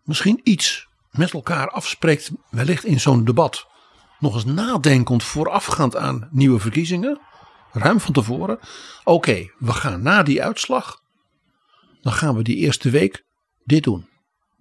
[0.05, 3.67] misschien iets met elkaar afspreekt, wellicht in zo'n debat.
[4.19, 7.21] Nog eens nadenkend voorafgaand aan nieuwe verkiezingen,
[7.73, 8.59] ruim van tevoren.
[9.05, 11.01] Oké, we gaan na die uitslag,
[12.01, 13.25] dan gaan we die eerste week
[13.65, 14.11] dit doen.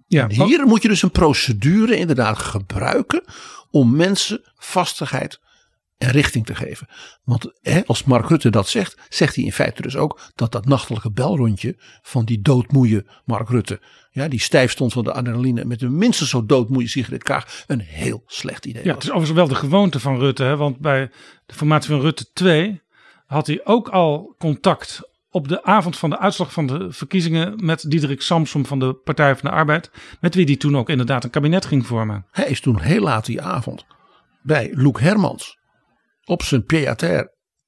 [0.06, 3.24] Ja, hier moet je dus een procedure inderdaad gebruiken
[3.70, 5.40] om mensen vastigheid
[6.02, 6.88] en richting te geven.
[7.24, 10.66] Want hè, als Mark Rutte dat zegt, zegt hij in feite dus ook dat dat
[10.66, 13.80] nachtelijke belrondje van die doodmoeie Mark Rutte,
[14.10, 17.80] ja, die stijf stond van de adrenaline met een minstens zo doodmoeie Sigrid Kaag, een
[17.80, 18.84] heel slecht idee.
[18.84, 21.10] Ja, het is overigens wel de gewoonte van Rutte, hè, want bij
[21.46, 22.82] de formatie van Rutte 2
[23.26, 27.90] had hij ook al contact op de avond van de uitslag van de verkiezingen met
[27.90, 29.90] Diederik Samsom van de Partij van de Arbeid,
[30.20, 32.26] met wie hij toen ook inderdaad een kabinet ging vormen.
[32.30, 33.86] Hij is toen heel laat die avond
[34.42, 35.60] bij Loek Hermans
[36.24, 37.02] op zijn pied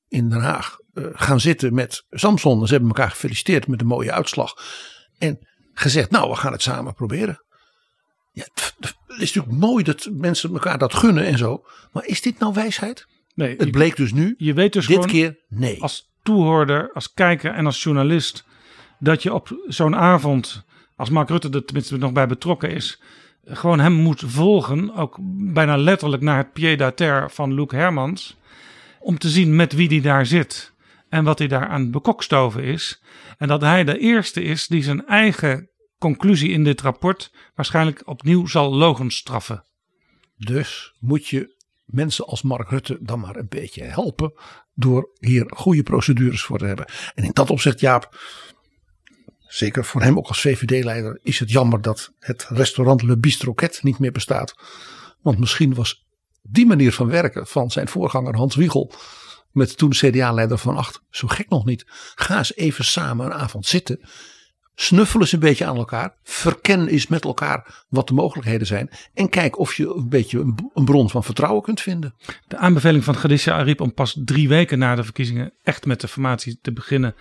[0.09, 2.67] in Den Haag uh, gaan zitten met Samson.
[2.67, 4.55] Ze hebben elkaar gefeliciteerd met een mooie uitslag.
[5.19, 5.39] En
[5.73, 7.45] gezegd, nou we gaan het samen proberen.
[8.33, 11.65] Ja, het is natuurlijk mooi dat mensen elkaar dat gunnen en zo.
[11.93, 13.07] Maar is dit nou wijsheid?
[13.35, 13.57] Nee.
[13.57, 14.35] Het bleek dus nu.
[14.39, 15.83] Je weet dus dit keer nee.
[15.83, 18.45] Als toehoorder, als kijker en als journalist.
[18.99, 20.65] Dat je op zo'n avond,
[20.97, 23.03] als Mark Rutte er tenminste nog bij betrokken is.
[23.45, 24.95] Gewoon hem moet volgen.
[24.95, 25.19] Ook
[25.53, 28.37] bijna letterlijk naar het pied-à-terre van Luc Hermans
[29.01, 30.73] om te zien met wie die daar zit
[31.09, 33.03] en wat hij daar aan bekokstoven is.
[33.39, 38.47] En dat hij de eerste is die zijn eigen conclusie in dit rapport waarschijnlijk opnieuw
[38.47, 39.65] zal logenstraffen.
[40.37, 44.33] Dus moet je mensen als Mark Rutte dan maar een beetje helpen
[44.75, 46.87] door hier goede procedures voor te hebben.
[47.15, 48.19] En in dat opzicht, Jaap,
[49.55, 53.99] zeker voor hem ook als VVD-leider, is het jammer dat het restaurant Le Bistroquet niet
[53.99, 54.55] meer bestaat.
[55.23, 56.07] Want misschien was
[56.43, 58.93] die manier van werken van zijn voorganger Hans Wiegel.
[59.53, 61.01] Met toen CDA-leider van Acht.
[61.11, 61.85] Zo gek nog niet.
[62.15, 64.01] Ga eens even samen een avond zitten.
[64.75, 66.17] Snuffel eens een beetje aan elkaar.
[66.23, 68.91] Verken eens met elkaar wat de mogelijkheden zijn.
[69.15, 72.15] En kijk of je een beetje een bron van vertrouwen kunt vinden.
[72.47, 76.09] De aanbeveling van Gadisha Ariep om pas drie weken na de verkiezingen echt met de
[76.09, 77.15] formatie te beginnen.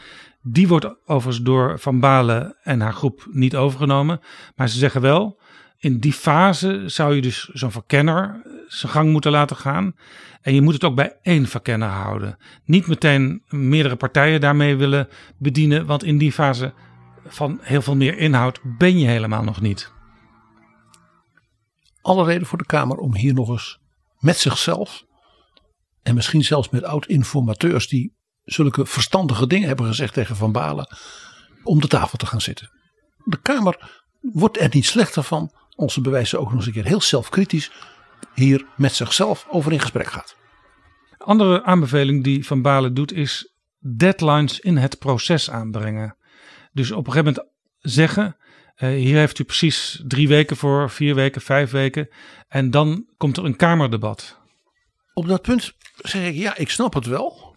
[0.43, 4.19] Die wordt overigens door Van Balen en haar groep niet overgenomen.
[4.55, 5.39] Maar ze zeggen wel,
[5.77, 9.95] in die fase zou je dus zo'n verkenner zijn gang moeten laten gaan.
[10.41, 12.37] En je moet het ook bij één verkenner houden.
[12.65, 16.73] Niet meteen meerdere partijen daarmee willen bedienen, want in die fase
[17.25, 19.91] van heel veel meer inhoud ben je helemaal nog niet.
[22.01, 23.79] Alle reden voor de Kamer om hier nog eens
[24.19, 25.03] met zichzelf
[26.01, 28.13] en misschien zelfs met oud-informateurs die
[28.45, 30.87] zulke verstandige dingen hebben gezegd tegen Van Balen,
[31.63, 32.71] om de tafel te gaan zitten.
[33.23, 37.01] De Kamer wordt er niet slechter van onze bewijzen ook nog eens een keer heel
[37.01, 37.71] zelfkritisch
[38.33, 40.35] hier met zichzelf over in gesprek gaat.
[41.17, 46.17] Andere aanbeveling die Van Balen doet is deadlines in het proces aanbrengen.
[46.71, 48.37] Dus op een gegeven moment zeggen,
[48.77, 52.09] uh, hier heeft u precies drie weken voor, vier weken, vijf weken.
[52.47, 54.39] En dan komt er een Kamerdebat.
[55.13, 57.52] Op dat punt zeg ik, ja, ik snap het wel.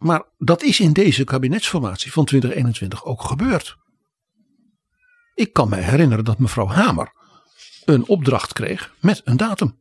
[0.00, 3.76] Maar dat is in deze kabinetsformatie van 2021 ook gebeurd.
[5.34, 7.12] Ik kan me herinneren dat mevrouw Hamer
[7.84, 9.80] een opdracht kreeg met een datum.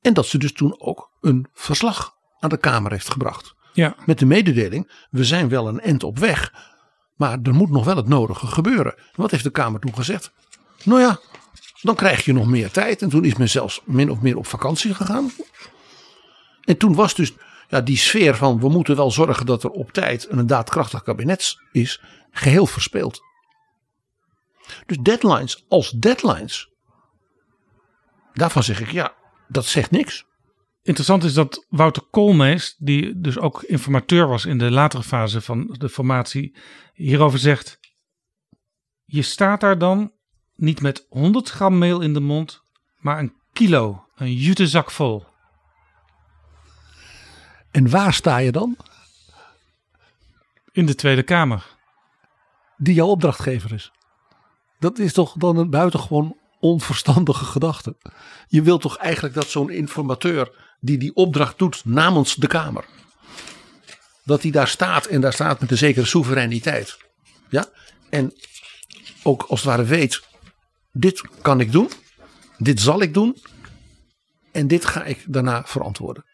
[0.00, 3.54] En dat ze dus toen ook een verslag aan de Kamer heeft gebracht.
[3.72, 3.96] Ja.
[4.06, 6.52] Met de mededeling: we zijn wel een end op weg,
[7.14, 8.94] maar er moet nog wel het nodige gebeuren.
[9.14, 10.32] Wat heeft de Kamer toen gezegd?
[10.84, 11.20] Nou ja,
[11.80, 13.02] dan krijg je nog meer tijd.
[13.02, 15.30] En toen is men zelfs min of meer op vakantie gegaan.
[16.64, 17.32] En toen was dus
[17.68, 21.56] ja, die sfeer van we moeten wel zorgen dat er op tijd een daadkrachtig kabinet
[21.72, 22.00] is,
[22.30, 23.20] geheel verspeeld.
[24.86, 26.70] Dus deadlines als deadlines.
[28.32, 29.14] Daarvan zeg ik ja,
[29.48, 30.24] dat zegt niks.
[30.82, 35.74] interessant is dat Wouter Koolmees, die dus ook informateur was in de latere fase van
[35.78, 36.56] de formatie,
[36.94, 37.78] hierover zegt:
[39.04, 40.12] Je staat daar dan
[40.54, 42.60] niet met 100 gram meel in de mond,
[42.96, 45.24] maar een kilo, een jutezak vol.
[47.76, 48.76] En waar sta je dan?
[50.72, 51.66] In de Tweede Kamer.
[52.76, 53.92] Die jouw opdrachtgever is.
[54.78, 57.96] Dat is toch dan een buitengewoon onverstandige gedachte.
[58.48, 62.84] Je wilt toch eigenlijk dat zo'n informateur die die opdracht doet namens de Kamer.
[64.24, 66.98] Dat hij daar staat en daar staat met een zekere soevereiniteit.
[67.48, 67.68] Ja?
[68.10, 68.34] En
[69.22, 70.22] ook als het ware weet,
[70.92, 71.90] dit kan ik doen,
[72.58, 73.36] dit zal ik doen
[74.52, 76.24] en dit ga ik daarna verantwoorden.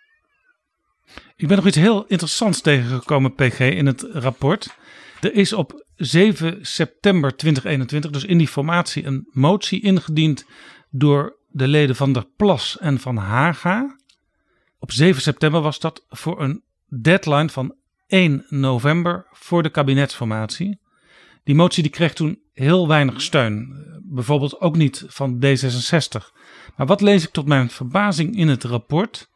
[1.36, 4.76] Ik ben nog iets heel interessants tegengekomen, PG, in het rapport.
[5.20, 10.44] Er is op 7 september 2021, dus in die formatie, een motie ingediend
[10.90, 13.96] door de leden van der Plas en van Haga.
[14.78, 17.74] Op 7 september was dat voor een deadline van
[18.06, 20.78] 1 november voor de kabinetsformatie.
[21.44, 23.86] Die motie die kreeg toen heel weinig steun.
[24.02, 26.32] Bijvoorbeeld ook niet van D66.
[26.76, 29.30] Maar wat lees ik tot mijn verbazing in het rapport?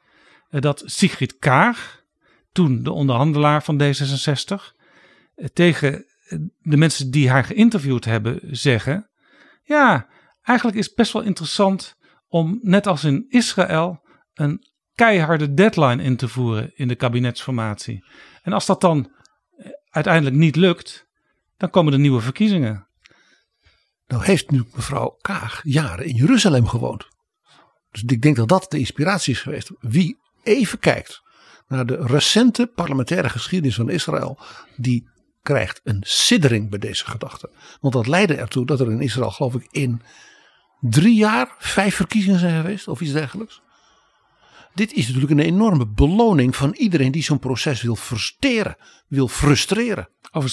[0.48, 2.02] Eh, dat Sigrid Kaag,
[2.52, 4.74] toen de onderhandelaar van D66,
[5.34, 9.10] eh, tegen eh, de mensen die haar geïnterviewd hebben zeggen:
[9.62, 10.08] Ja,
[10.42, 11.96] eigenlijk is het best wel interessant
[12.28, 14.00] om, net als in Israël,
[14.34, 18.04] een keiharde deadline in te voeren in de kabinetsformatie.
[18.42, 19.12] En als dat dan
[19.88, 21.06] uiteindelijk niet lukt,
[21.56, 22.86] dan komen er nieuwe verkiezingen.
[24.06, 27.08] Nou heeft nu mevrouw Kaag jaren in Jeruzalem gewoond.
[27.90, 29.70] Dus ik denk dat dat de inspiratie is geweest.
[29.80, 31.22] Wie even kijkt
[31.68, 34.38] naar de recente parlementaire geschiedenis van Israël,
[34.76, 35.08] die
[35.42, 37.50] krijgt een siddering bij deze gedachte.
[37.80, 40.02] Want dat leidde ertoe dat er in Israël, geloof ik, in
[40.80, 43.62] drie jaar vijf verkiezingen zijn geweest of iets dergelijks.
[44.74, 48.76] Dit is natuurlijk een enorme beloning van iedereen die zo'n proces wil versteren,
[49.08, 50.08] wil frustreren.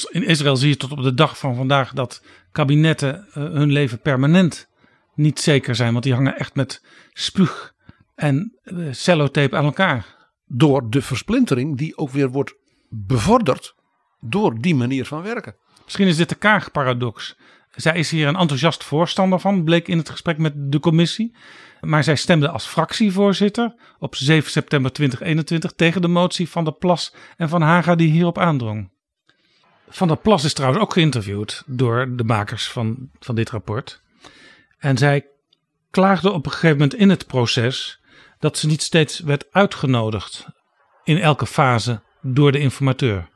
[0.10, 4.00] In Israël zie je tot op de dag van vandaag dat kabinetten uh, hun leven
[4.00, 4.68] permanent
[5.16, 5.92] niet zeker zijn.
[5.92, 6.84] Want die hangen echt met
[7.14, 7.73] spuug
[8.16, 10.32] en uh, cellotape aan elkaar.
[10.46, 12.56] Door de versplintering die ook weer wordt
[12.90, 13.76] bevorderd
[14.20, 15.56] door die manier van werken.
[15.84, 17.36] Misschien is dit de Kaag-paradox.
[17.76, 21.36] Zij is hier een enthousiast voorstander van, bleek in het gesprek met de commissie.
[21.82, 27.14] Maar zij stemde als fractievoorzitter op 7 september 2021 tegen de motie van de Plas
[27.38, 28.92] en van Haga die hierop aandrong.
[29.90, 34.02] Van der Plas is trouwens ook geïnterviewd door de makers van, van dit rapport.
[34.78, 35.28] En zij
[35.92, 38.02] klaagde op een gegeven moment in het proces
[38.44, 40.46] dat ze niet steeds werd uitgenodigd
[41.04, 43.30] in elke fase door de informateur.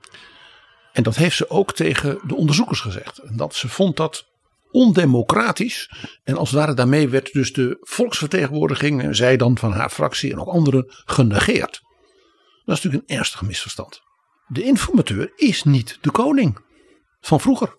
[0.93, 3.22] En dat heeft ze ook tegen de onderzoekers gezegd.
[3.38, 4.28] Dat ze vond dat
[4.72, 5.91] ondemocratisch.
[6.24, 10.32] En als het ware daarmee werd dus de volksvertegenwoordiging, en zij dan van haar fractie
[10.32, 11.82] en ook anderen, genegeerd.
[12.66, 14.01] Dat is natuurlijk een ernstig misverstand.
[14.47, 16.58] De informateur is niet de koning
[17.20, 17.78] van vroeger.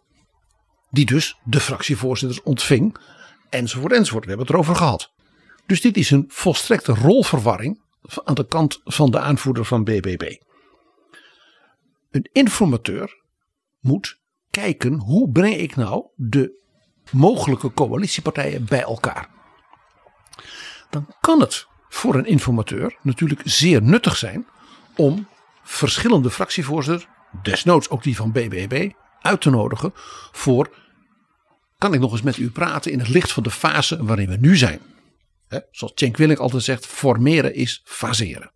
[0.91, 2.97] Die dus de fractievoorzitters ontving,
[3.51, 4.25] enzovoort, enzovoort.
[4.25, 5.17] We hebben het erover gehad.
[5.69, 7.81] Dus dit is een volstrekte rolverwarring
[8.25, 10.37] aan de kant van de aanvoerder van BBB.
[12.11, 13.23] Een informateur
[13.81, 14.19] moet
[14.51, 16.61] kijken hoe breng ik nou de
[17.11, 19.29] mogelijke coalitiepartijen bij elkaar.
[20.91, 24.47] Dan kan het voor een informateur natuurlijk zeer nuttig zijn
[24.97, 25.29] om
[25.63, 27.09] verschillende fractievoorzitters,
[27.43, 28.91] desnoods ook die van BBB,
[29.21, 29.93] uit te nodigen
[30.33, 30.77] voor
[31.79, 34.37] kan ik nog eens met u praten in het licht van de fase waarin we
[34.37, 34.81] nu zijn.
[35.49, 38.51] He, zoals Cenk altijd zegt, formeren is faseren.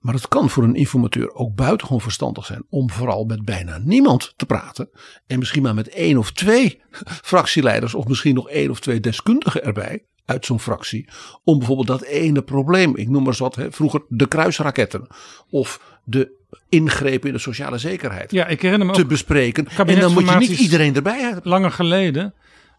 [0.00, 4.32] Maar het kan voor een informateur ook buitengewoon verstandig zijn om vooral met bijna niemand
[4.36, 4.90] te praten.
[5.26, 6.82] En misschien maar met één of twee
[7.30, 11.08] fractieleiders of misschien nog één of twee deskundigen erbij uit zo'n fractie.
[11.44, 15.06] Om bijvoorbeeld dat ene probleem, ik noem maar eens wat, hè, vroeger de kruisraketten
[15.50, 19.66] of de ingrepen in de sociale zekerheid ja, ik herinner me te bespreken.
[19.86, 21.42] En dan moet je niet iedereen erbij hebben.
[21.44, 22.34] Langer geleden,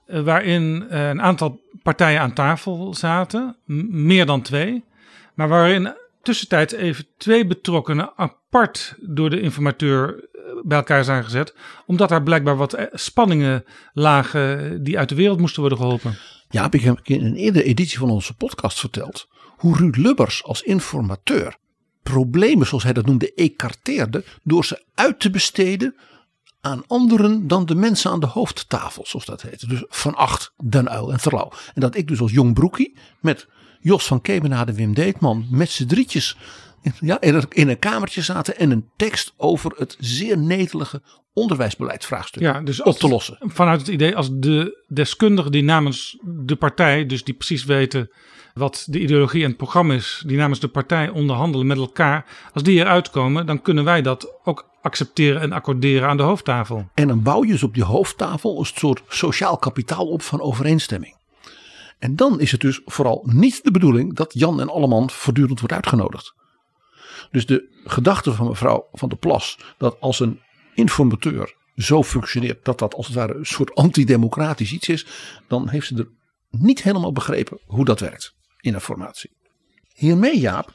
[0.05, 3.55] waarin uh, een aantal partijen aan tafel zaten,
[3.89, 4.83] meer dan twee.
[5.33, 11.55] Maar waarin tussentijds even twee betrokkenen apart door de informateur eh, bij elkaar zijn gezet.
[11.85, 16.17] Omdat daar blijkbaar wat spanningen lagen die uit de wereld moesten worden geholpen.
[16.49, 19.27] Ja, ik heb in een eerdere editie van onze podcast verteld.
[19.57, 21.57] Hoe Ruud Lubbers als informateur
[22.13, 24.23] problemen, zoals hij dat noemde, ecarteerde.
[24.43, 25.95] Door ze uit te besteden
[26.65, 29.69] aan anderen dan de mensen aan de hoofdtafel, zoals dat heet.
[29.69, 31.51] Dus Van Acht, Den Uil en Terlouw.
[31.73, 33.47] En dat ik dus als jong broekie met
[33.79, 36.37] Jos van Kemenade, Wim Deetman met z'n drietjes
[36.99, 41.01] ja, in, een, in een kamertje zaten en een tekst over het zeer netelige
[41.33, 43.37] onderwijsbeleidsvraagstuk Ja, dus op te lossen.
[43.39, 48.09] Vanuit het idee als de deskundigen die namens de partij, dus die precies weten
[48.59, 52.63] wat de ideologie en het programma is, die namens de partij onderhandelen met elkaar, als
[52.63, 56.89] die eruit komen, dan kunnen wij dat ook accepteren en accorderen aan de hoofdtafel.
[56.93, 61.15] En dan bouw je op die hoofdtafel een soort sociaal kapitaal op van overeenstemming.
[61.99, 65.75] En dan is het dus vooral niet de bedoeling dat Jan en Alleman voortdurend wordt
[65.75, 66.33] uitgenodigd.
[67.31, 70.39] Dus de gedachte van mevrouw Van der Plas dat als een
[70.73, 75.05] informateur zo functioneert dat dat als het ware een soort antidemocratisch iets is,
[75.47, 76.09] dan heeft ze er
[76.49, 78.35] niet helemaal begrepen hoe dat werkt
[78.65, 79.31] in een formatie.
[79.93, 80.73] Hiermee Jaap,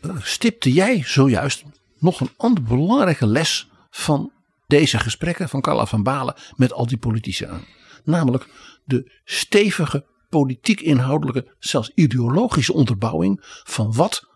[0.00, 1.64] eh, stipte jij zojuist
[1.98, 4.32] nog een andere belangrijke les van
[4.66, 7.64] deze gesprekken van Carla van Balen met al die politici aan.
[8.04, 8.46] Namelijk
[8.84, 14.28] de stevige politiek inhoudelijke, zelfs ideologische onderbouwing van wat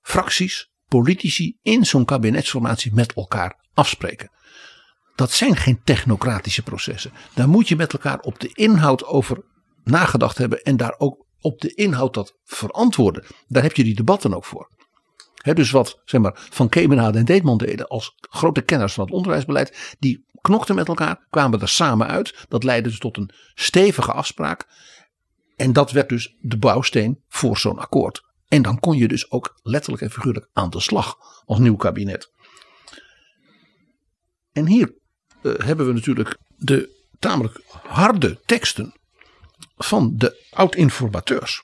[0.00, 4.30] fracties, politici in zo'n kabinetsformatie met elkaar afspreken.
[5.14, 7.12] Dat zijn geen technocratische processen.
[7.34, 9.44] Daar moet je met elkaar op de inhoud over
[9.84, 13.24] nagedacht hebben en daar ook op de inhoud dat verantwoorden.
[13.48, 14.68] Daar heb je die debatten ook voor.
[15.54, 19.96] Dus wat zeg maar, Van Kemenade en Deetman deden als grote kenners van het onderwijsbeleid.
[19.98, 22.46] Die knokten met elkaar, kwamen er samen uit.
[22.48, 24.66] Dat leidde dus tot een stevige afspraak.
[25.56, 28.22] En dat werd dus de bouwsteen voor zo'n akkoord.
[28.48, 32.30] En dan kon je dus ook letterlijk en figuurlijk aan de slag als nieuw kabinet.
[34.52, 34.94] En hier
[35.42, 38.94] eh, hebben we natuurlijk de tamelijk harde teksten
[39.76, 41.62] van de oud-informateurs.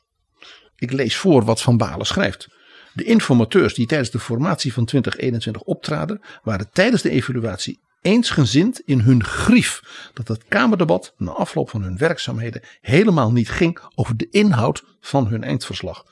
[0.76, 2.48] Ik lees voor wat Van Balen schrijft.
[2.94, 9.00] De informateurs die tijdens de formatie van 2021 optraden, waren tijdens de evaluatie eensgezind in
[9.00, 9.82] hun grief
[10.14, 15.26] dat het Kamerdebat na afloop van hun werkzaamheden helemaal niet ging over de inhoud van
[15.26, 16.04] hun eindverslag.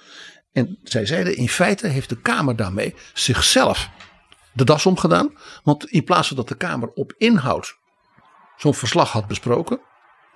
[0.53, 3.91] En zij zeiden in feite heeft de Kamer daarmee zichzelf
[4.53, 5.33] de das omgedaan.
[5.63, 7.79] Want in plaats van dat de Kamer op inhoud
[8.57, 9.81] zo'n verslag had besproken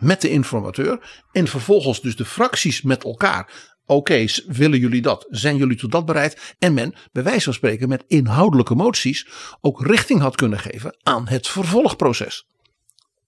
[0.04, 5.26] met de informateur en vervolgens dus de fracties met elkaar Oké, willen jullie dat?
[5.30, 6.54] Zijn jullie tot dat bereid?
[6.58, 9.28] En men, bij wijze van spreken, met inhoudelijke moties
[9.60, 12.46] ook richting had kunnen geven aan het vervolgproces.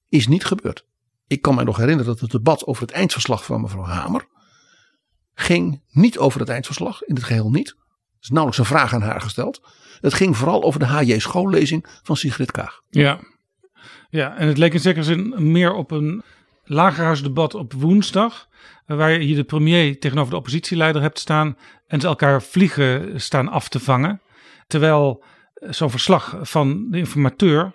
[0.08, 0.84] Is niet gebeurd.
[1.26, 4.26] Ik kan mij nog herinneren dat het debat over het eindverslag van mevrouw Hamer
[5.34, 7.68] ging niet over het eindverslag, in het geheel niet.
[7.68, 7.76] Er
[8.20, 9.60] is nauwelijks een vraag aan haar gesteld.
[10.00, 12.80] Het ging vooral over de HJ schoollezing van Sigrid Kaag.
[12.90, 13.20] Ja.
[14.08, 16.22] ja, en het leek in zekere zin meer op een
[16.66, 18.48] lagerhuisdebat op woensdag.
[18.86, 21.56] Waar je hier de premier tegenover de oppositieleider hebt staan.
[21.86, 24.20] En ze elkaar vliegen staan af te vangen.
[24.66, 27.74] Terwijl eh, zo'n verslag van de informateur.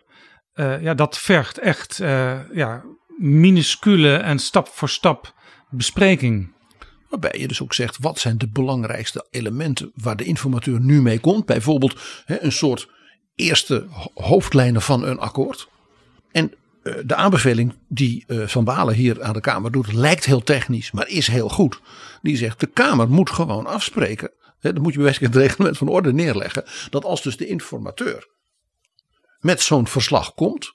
[0.54, 2.84] eh, ja, dat vergt echt eh, ja,
[3.18, 5.34] minuscule en stap voor stap
[5.70, 6.54] bespreking.
[7.10, 11.20] Waarbij je dus ook zegt, wat zijn de belangrijkste elementen waar de informateur nu mee
[11.20, 11.46] komt.
[11.46, 12.90] Bijvoorbeeld hè, een soort
[13.36, 15.68] eerste ho- hoofdlijnen van een akkoord.
[16.32, 20.92] En de aanbeveling die eh, Van Balen hier aan de Kamer doet, lijkt heel technisch,
[20.92, 21.82] maar is heel goed.
[22.22, 24.32] Die zegt, de Kamer moet gewoon afspreken.
[24.60, 26.64] Hè, dan moet je bij het reglement van orde neerleggen.
[26.90, 28.30] Dat als dus de informateur
[29.40, 30.74] met zo'n verslag komt,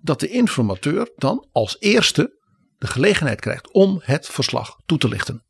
[0.00, 2.40] dat de informateur dan als eerste
[2.78, 5.44] de gelegenheid krijgt om het verslag toe te lichten.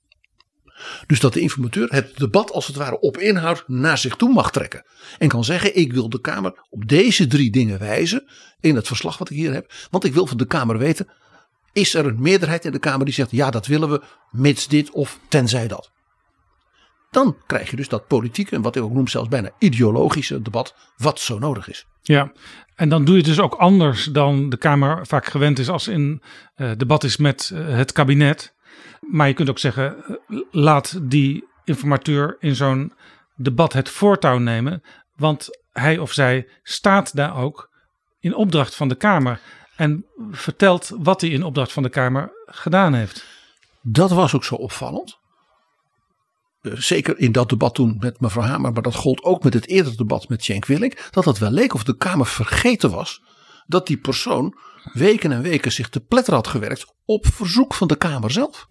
[1.07, 4.51] Dus dat de informateur het debat als het ware op inhoud naar zich toe mag
[4.51, 4.85] trekken.
[5.18, 8.24] En kan zeggen ik wil de Kamer op deze drie dingen wijzen
[8.61, 9.72] in het verslag wat ik hier heb.
[9.91, 11.09] Want ik wil van de Kamer weten
[11.72, 14.91] is er een meerderheid in de Kamer die zegt ja dat willen we mits dit
[14.91, 15.91] of tenzij dat.
[17.11, 20.74] Dan krijg je dus dat politieke en wat ik ook noem zelfs bijna ideologische debat
[20.97, 21.87] wat zo nodig is.
[22.03, 22.33] Ja,
[22.74, 25.89] en dan doe je het dus ook anders dan de Kamer vaak gewend is als
[25.89, 26.22] in
[26.55, 28.55] eh, debat is met eh, het kabinet.
[29.09, 32.92] Maar je kunt ook zeggen, eh, laat die informateur in zo'n
[33.36, 34.82] debat het voortouw nemen.
[35.16, 37.70] Want hij of zij staat daar ook
[38.20, 39.40] in opdracht van de Kamer.
[39.76, 43.24] En vertelt wat hij in opdracht van de Kamer gedaan heeft.
[43.80, 45.18] Dat was ook zo opvallend.
[46.61, 49.68] Eh, Zeker in dat debat toen met mevrouw Hamer, maar dat gold ook met het
[49.68, 51.09] eerdere debat met Cenk Willink.
[51.11, 53.22] Dat het wel leek of de Kamer vergeten was
[53.66, 54.54] dat die persoon
[54.92, 58.66] weken en weken zich te pletter had gewerkt op verzoek van de Kamer zelf.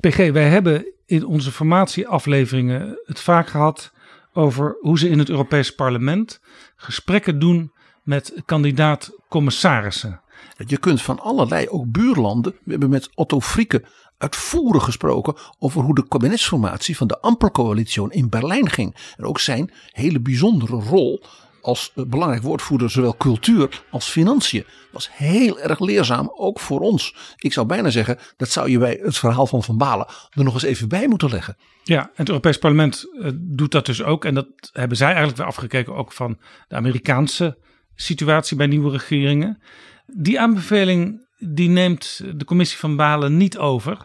[0.00, 3.92] PG, wij hebben in onze formatieafleveringen het vaak gehad
[4.32, 6.40] over hoe ze in het Europees Parlement
[6.76, 7.72] gesprekken doen
[8.02, 10.20] met kandidaat-commissarissen.
[10.66, 12.52] Je kunt van allerlei, ook buurlanden.
[12.64, 13.84] We hebben met Otto Frieke
[14.20, 18.96] uitvoerig gesproken over hoe de kabinetsformatie van de Ampercoalitie in Berlijn ging.
[19.16, 21.22] En ook zijn hele bijzondere rol
[21.62, 24.64] als belangrijk woordvoerder zowel cultuur als financiën.
[24.92, 27.14] Was heel erg leerzaam, ook voor ons.
[27.36, 30.54] Ik zou bijna zeggen, dat zou je bij het verhaal van Van Balen er nog
[30.54, 31.56] eens even bij moeten leggen.
[31.82, 34.24] Ja, en het Europees Parlement uh, doet dat dus ook.
[34.24, 37.58] En dat hebben zij eigenlijk weer afgekeken ook van de Amerikaanse
[37.94, 39.62] situatie bij nieuwe regeringen.
[40.06, 44.04] Die aanbeveling die neemt de commissie van Balen niet over.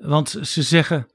[0.00, 1.06] Want ze zeggen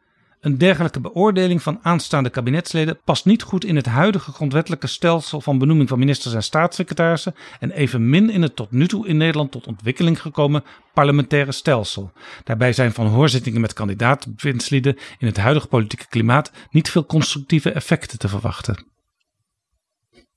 [0.46, 5.58] een dergelijke beoordeling van aanstaande kabinetsleden past niet goed in het huidige grondwettelijke stelsel van
[5.58, 9.68] benoeming van ministers en staatssecretarissen en evenmin in het tot nu toe in Nederland tot
[9.68, 10.64] ontwikkeling gekomen
[10.94, 12.12] parlementaire stelsel.
[12.44, 18.20] Daarbij zijn van hoorzittingen met kandidaatbewindslieden in het huidige politieke klimaat niet veel constructieve effecten
[18.20, 18.86] te verwachten.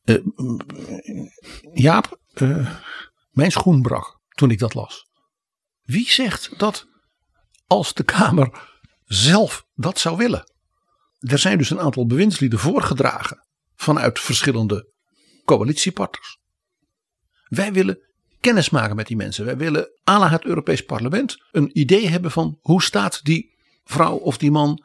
[0.04, 0.16] Uh,
[1.74, 2.74] Jaap, uh,
[3.30, 5.06] mijn schoen brak toen ik dat las.
[5.82, 6.86] Wie zegt dat
[7.68, 8.50] als de Kamer
[9.04, 10.52] zelf dat zou willen.
[11.18, 13.46] Er zijn dus een aantal bewindslieden voorgedragen
[13.76, 14.92] vanuit verschillende
[15.44, 16.38] coalitiepartners.
[17.48, 17.98] Wij willen
[18.40, 19.44] kennis maken met die mensen.
[19.44, 24.38] Wij willen aan het Europees Parlement een idee hebben van hoe staat die vrouw of
[24.38, 24.84] die man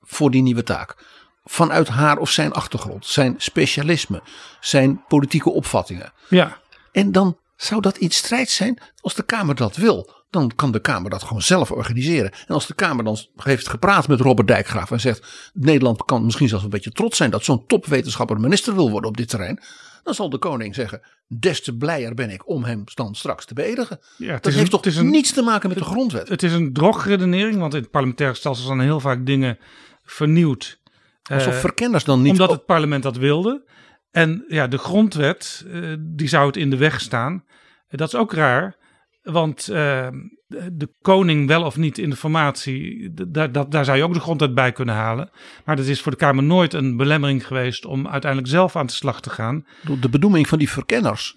[0.00, 1.04] voor die nieuwe taak.
[1.44, 4.22] Vanuit haar of zijn achtergrond, zijn specialisme,
[4.60, 6.12] zijn politieke opvattingen.
[6.28, 6.60] Ja.
[6.92, 10.80] En dan zou dat iets strijd zijn als de Kamer dat wil dan kan de
[10.80, 12.32] Kamer dat gewoon zelf organiseren.
[12.46, 16.48] En als de Kamer dan heeft gepraat met Robert Dijkgraaf en zegt: Nederland kan misschien
[16.48, 19.60] zelfs een beetje trots zijn dat zo'n topwetenschapper minister wil worden op dit terrein.
[20.02, 23.54] Dan zal de koning zeggen: Des te blijer ben ik om hem dan straks te
[23.54, 24.00] beëdigen.
[24.16, 26.28] Ja, dat heeft toch een, niets te maken met de grondwet?
[26.28, 29.58] Het is een drogredenering, want in het parlementaire stelsel zijn heel vaak dingen
[30.04, 30.80] vernieuwd.
[31.22, 32.32] Alsof uh, verkenners dan niet.
[32.32, 33.64] Omdat het parlement dat wilde.
[34.10, 37.44] En ja, de grondwet, uh, die zou het in de weg staan.
[37.88, 38.80] Dat is ook raar.
[39.22, 40.08] Want uh,
[40.72, 44.54] de koning wel of niet in de formatie, daar, daar zou je ook de grondwet
[44.54, 45.30] bij kunnen halen.
[45.64, 48.92] Maar dat is voor de Kamer nooit een belemmering geweest om uiteindelijk zelf aan de
[48.92, 49.66] slag te gaan.
[50.00, 51.36] De benoeming van die verkenners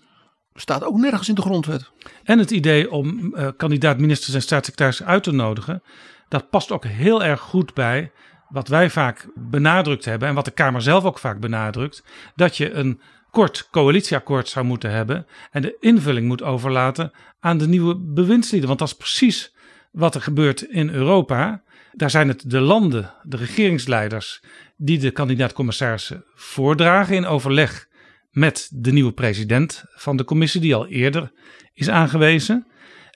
[0.54, 1.92] staat ook nergens in de grondwet.
[2.24, 5.84] En het idee om uh, kandidaat ministers en staatssecretarissen uit te nodigen,
[6.28, 8.12] dat past ook heel erg goed bij
[8.50, 12.04] wat wij vaak benadrukt hebben en wat de Kamer zelf ook vaak benadrukt.
[12.36, 13.02] Dat je een
[13.36, 18.68] kort coalitieakkoord zou moeten hebben en de invulling moet overlaten aan de nieuwe bewindslieden.
[18.68, 19.56] Want dat is precies
[19.92, 21.64] wat er gebeurt in Europa.
[21.92, 24.44] Daar zijn het de landen, de regeringsleiders,
[24.78, 27.88] die de kandidaat-commissarissen voordragen in overleg
[28.32, 31.32] met de nieuwe president van de commissie, die al eerder
[31.74, 32.68] is aangewezen.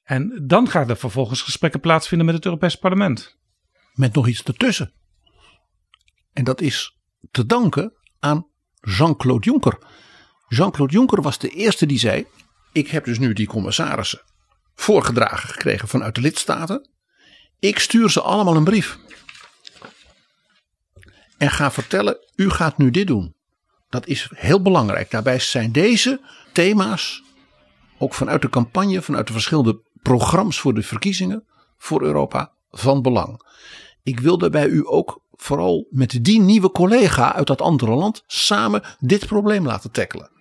[0.03, 3.37] En dan gaan er vervolgens gesprekken plaatsvinden met het Europees Parlement.
[3.93, 4.93] Met nog iets ertussen.
[6.33, 6.97] En dat is
[7.31, 8.47] te danken aan
[8.81, 9.77] Jean-Claude Juncker.
[10.49, 12.25] Jean-Claude Juncker was de eerste die zei:
[12.71, 14.21] Ik heb dus nu die commissarissen
[14.75, 16.89] voorgedragen gekregen vanuit de lidstaten.
[17.59, 18.97] Ik stuur ze allemaal een brief.
[21.37, 23.35] En ga vertellen: U gaat nu dit doen.
[23.89, 25.11] Dat is heel belangrijk.
[25.11, 26.21] Daarbij zijn deze
[26.53, 27.23] thema's
[27.97, 31.43] ook vanuit de campagne, vanuit de verschillende programma's voor de verkiezingen
[31.77, 33.41] voor Europa van belang.
[34.03, 38.83] Ik wil daarbij u ook vooral met die nieuwe collega uit dat andere land samen
[38.99, 40.38] dit probleem laten tackelen.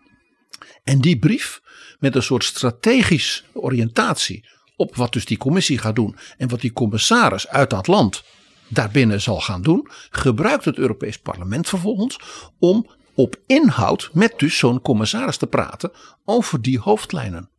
[0.89, 1.61] En die brief
[1.99, 6.73] met een soort strategische oriëntatie op wat dus die commissie gaat doen en wat die
[6.73, 8.23] commissaris uit dat land
[8.69, 12.19] daarbinnen zal gaan doen, gebruikt het Europees Parlement vervolgens
[12.59, 15.93] om op inhoud met dus zo'n commissaris te praten
[16.25, 17.51] over die hoofdlijnen.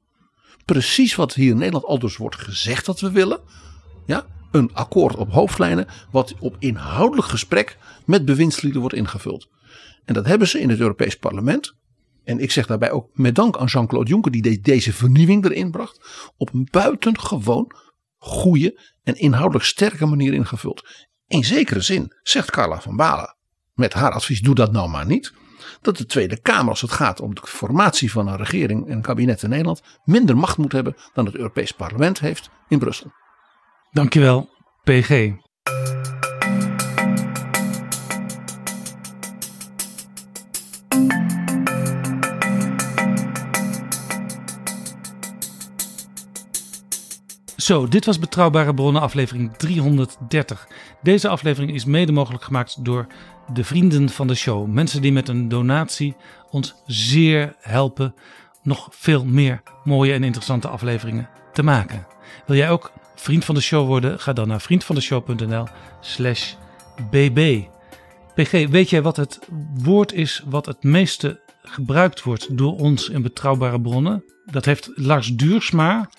[0.65, 3.39] Precies wat hier in Nederland al dus wordt gezegd dat we willen.
[4.05, 9.47] Ja, een akkoord op hoofdlijnen wat op inhoudelijk gesprek met bewindslieden wordt ingevuld.
[10.05, 11.77] En dat hebben ze in het Europees Parlement
[12.29, 16.31] en ik zeg daarbij ook met dank aan Jean-Claude Juncker die deze vernieuwing erin bracht,
[16.37, 17.71] op een buitengewoon
[18.17, 21.07] goede en inhoudelijk sterke manier ingevuld.
[21.27, 23.35] In zekere zin zegt Carla van Balen
[23.73, 25.33] met haar advies doe dat nou maar niet.
[25.81, 29.43] Dat de Tweede Kamer als het gaat om de formatie van een regering en kabinet
[29.43, 33.11] in Nederland minder macht moet hebben dan het Europees Parlement heeft in Brussel.
[33.91, 34.49] Dankjewel,
[34.83, 35.31] PG.
[47.69, 50.67] Zo, dit was Betrouwbare Bronnen, aflevering 330.
[51.01, 53.07] Deze aflevering is mede mogelijk gemaakt door
[53.53, 54.67] de vrienden van de show.
[54.67, 56.15] Mensen die met een donatie
[56.51, 58.15] ons zeer helpen
[58.63, 62.07] nog veel meer mooie en interessante afleveringen te maken.
[62.45, 64.19] Wil jij ook vriend van de show worden?
[64.19, 66.53] Ga dan naar vriendvandeshow.nl/slash
[67.09, 67.63] bb.
[68.35, 69.39] PG, weet jij wat het
[69.73, 74.23] woord is wat het meeste gebruikt wordt door ons in betrouwbare bronnen?
[74.45, 76.09] Dat heeft Lars Duursma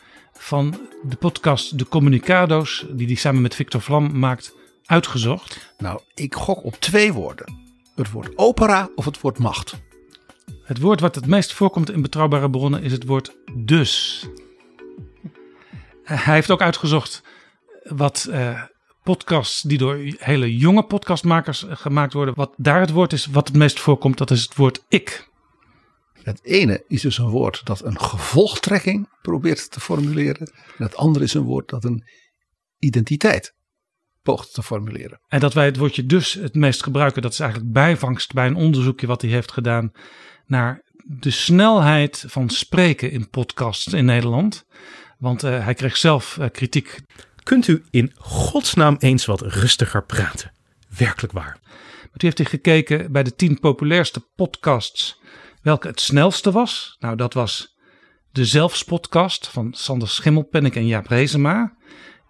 [0.40, 4.54] van de podcast De Communicado's, die hij samen met Victor Vlam maakt,
[4.84, 5.74] uitgezocht?
[5.78, 7.58] Nou, ik gok op twee woorden.
[7.94, 9.74] Het woord opera of het woord macht.
[10.64, 14.26] Het woord wat het meest voorkomt in betrouwbare bronnen is het woord dus.
[16.02, 17.22] Hij heeft ook uitgezocht
[17.82, 18.62] wat uh,
[19.02, 23.56] podcasts die door hele jonge podcastmakers gemaakt worden, wat daar het woord is wat het
[23.56, 25.29] meest voorkomt, dat is het woord ik.
[26.22, 30.52] Het ene is dus een woord dat een gevolgtrekking probeert te formuleren.
[30.76, 32.04] En het andere is een woord dat een
[32.78, 33.54] identiteit
[34.22, 35.20] poogt te formuleren.
[35.28, 38.54] En dat wij het woordje dus het meest gebruiken, dat is eigenlijk bijvangst bij een
[38.54, 39.90] onderzoekje wat hij heeft gedaan
[40.46, 44.64] naar de snelheid van spreken in podcasts in Nederland.
[45.18, 47.00] Want uh, hij kreeg zelf uh, kritiek.
[47.42, 50.52] Kunt u in godsnaam eens wat rustiger praten?
[50.96, 51.58] Werkelijk waar.
[51.62, 55.20] Maar toen heeft hij gekeken bij de tien populairste podcasts
[55.62, 56.96] welke het snelste was.
[57.00, 57.76] Nou, dat was
[58.32, 61.76] de Zelfspodcast van Sander Schimmelpennik en Jaap Rezema.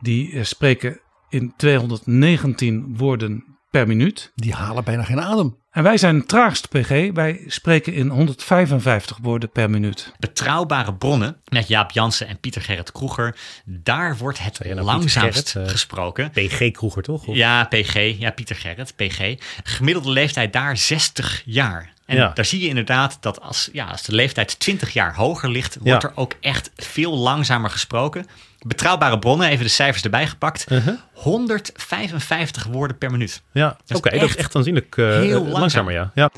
[0.01, 4.33] Die uh, spreken in 219 woorden per minuut.
[4.35, 5.60] Die halen bijna geen adem.
[5.71, 7.11] En wij zijn traagst PG.
[7.13, 10.13] Wij spreken in 155 woorden per minuut.
[10.19, 13.37] Betrouwbare bronnen met Jaap Jansen en Pieter Gerrit Kroeger.
[13.65, 16.31] Daar wordt het nou langzaamst Gerrit, uh, gesproken.
[16.31, 17.27] PG Kroeger toch?
[17.27, 17.37] Of?
[17.37, 18.19] Ja, PG.
[18.19, 19.35] Ja, Pieter Gerrit, PG.
[19.63, 21.93] Gemiddelde leeftijd daar 60 jaar.
[22.07, 22.31] En ja.
[22.35, 26.03] daar zie je inderdaad dat als, ja, als de leeftijd 20 jaar hoger ligt, wordt
[26.03, 26.09] ja.
[26.09, 28.27] er ook echt veel langzamer gesproken.
[28.67, 30.71] Betrouwbare bronnen, even de cijfers erbij gepakt.
[30.71, 30.95] Uh -huh.
[31.13, 33.43] 155 woorden per minuut.
[33.53, 35.59] Ja, oké, okay, dat is echt aanzienlijk uh, heel langzamer.
[35.59, 36.11] langzamer ja.
[36.15, 36.31] ja.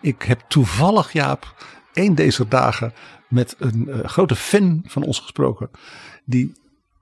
[0.00, 1.54] Ik heb toevallig, Jaap,
[1.92, 2.92] een deze dagen
[3.28, 5.70] met een uh, grote fan van ons gesproken.
[6.24, 6.52] Die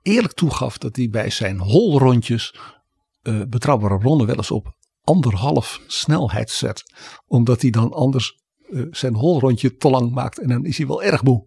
[0.01, 2.55] eerlijk toegaf dat hij bij zijn holrondjes
[3.23, 6.83] uh, betrouwbare bronnen wel eens op anderhalf snelheid zet.
[7.27, 8.37] Omdat hij dan anders
[8.91, 11.45] zijn holrondje te lang maakt en dan is hij wel erg moe.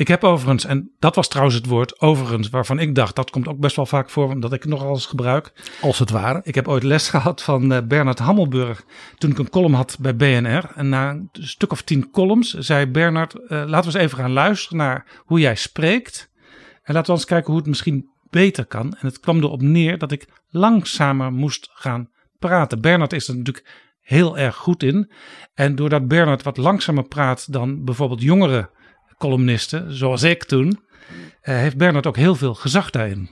[0.00, 3.48] Ik heb overigens, en dat was trouwens het woord overigens, waarvan ik dacht, dat komt
[3.48, 5.52] ook best wel vaak voor, omdat ik het nog eens gebruik.
[5.80, 6.40] Als het ware.
[6.44, 8.84] Ik heb ooit les gehad van uh, Bernard Hammelburg,
[9.18, 10.70] toen ik een column had bij BNR.
[10.74, 14.32] En na een stuk of tien columns zei Bernard, uh, laten we eens even gaan
[14.32, 16.30] luisteren naar hoe jij spreekt.
[16.82, 18.96] En laten we eens kijken hoe het misschien beter kan.
[19.00, 22.08] En het kwam erop neer dat ik langzamer moest gaan
[22.38, 22.80] praten.
[22.80, 25.10] Bernard is er natuurlijk heel erg goed in.
[25.54, 28.70] En doordat Bernard wat langzamer praat dan bijvoorbeeld jongere
[29.18, 30.80] columnisten, zoals ik toen,
[31.40, 33.30] eh, heeft Bernard ook heel veel gezag daarin.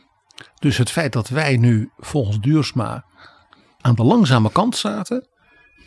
[0.58, 3.04] Dus het feit dat wij nu volgens Duursma
[3.80, 5.28] aan de langzame kant zaten,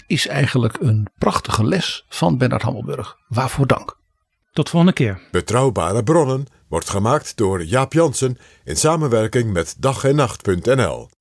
[0.07, 3.17] is eigenlijk een prachtige les van Bernard Hammelburg.
[3.27, 3.99] Waarvoor dank.
[4.51, 5.21] Tot volgende keer.
[5.31, 11.20] Betrouwbare bronnen wordt gemaakt door Jaap Jansen in samenwerking met dag en nacht.nl.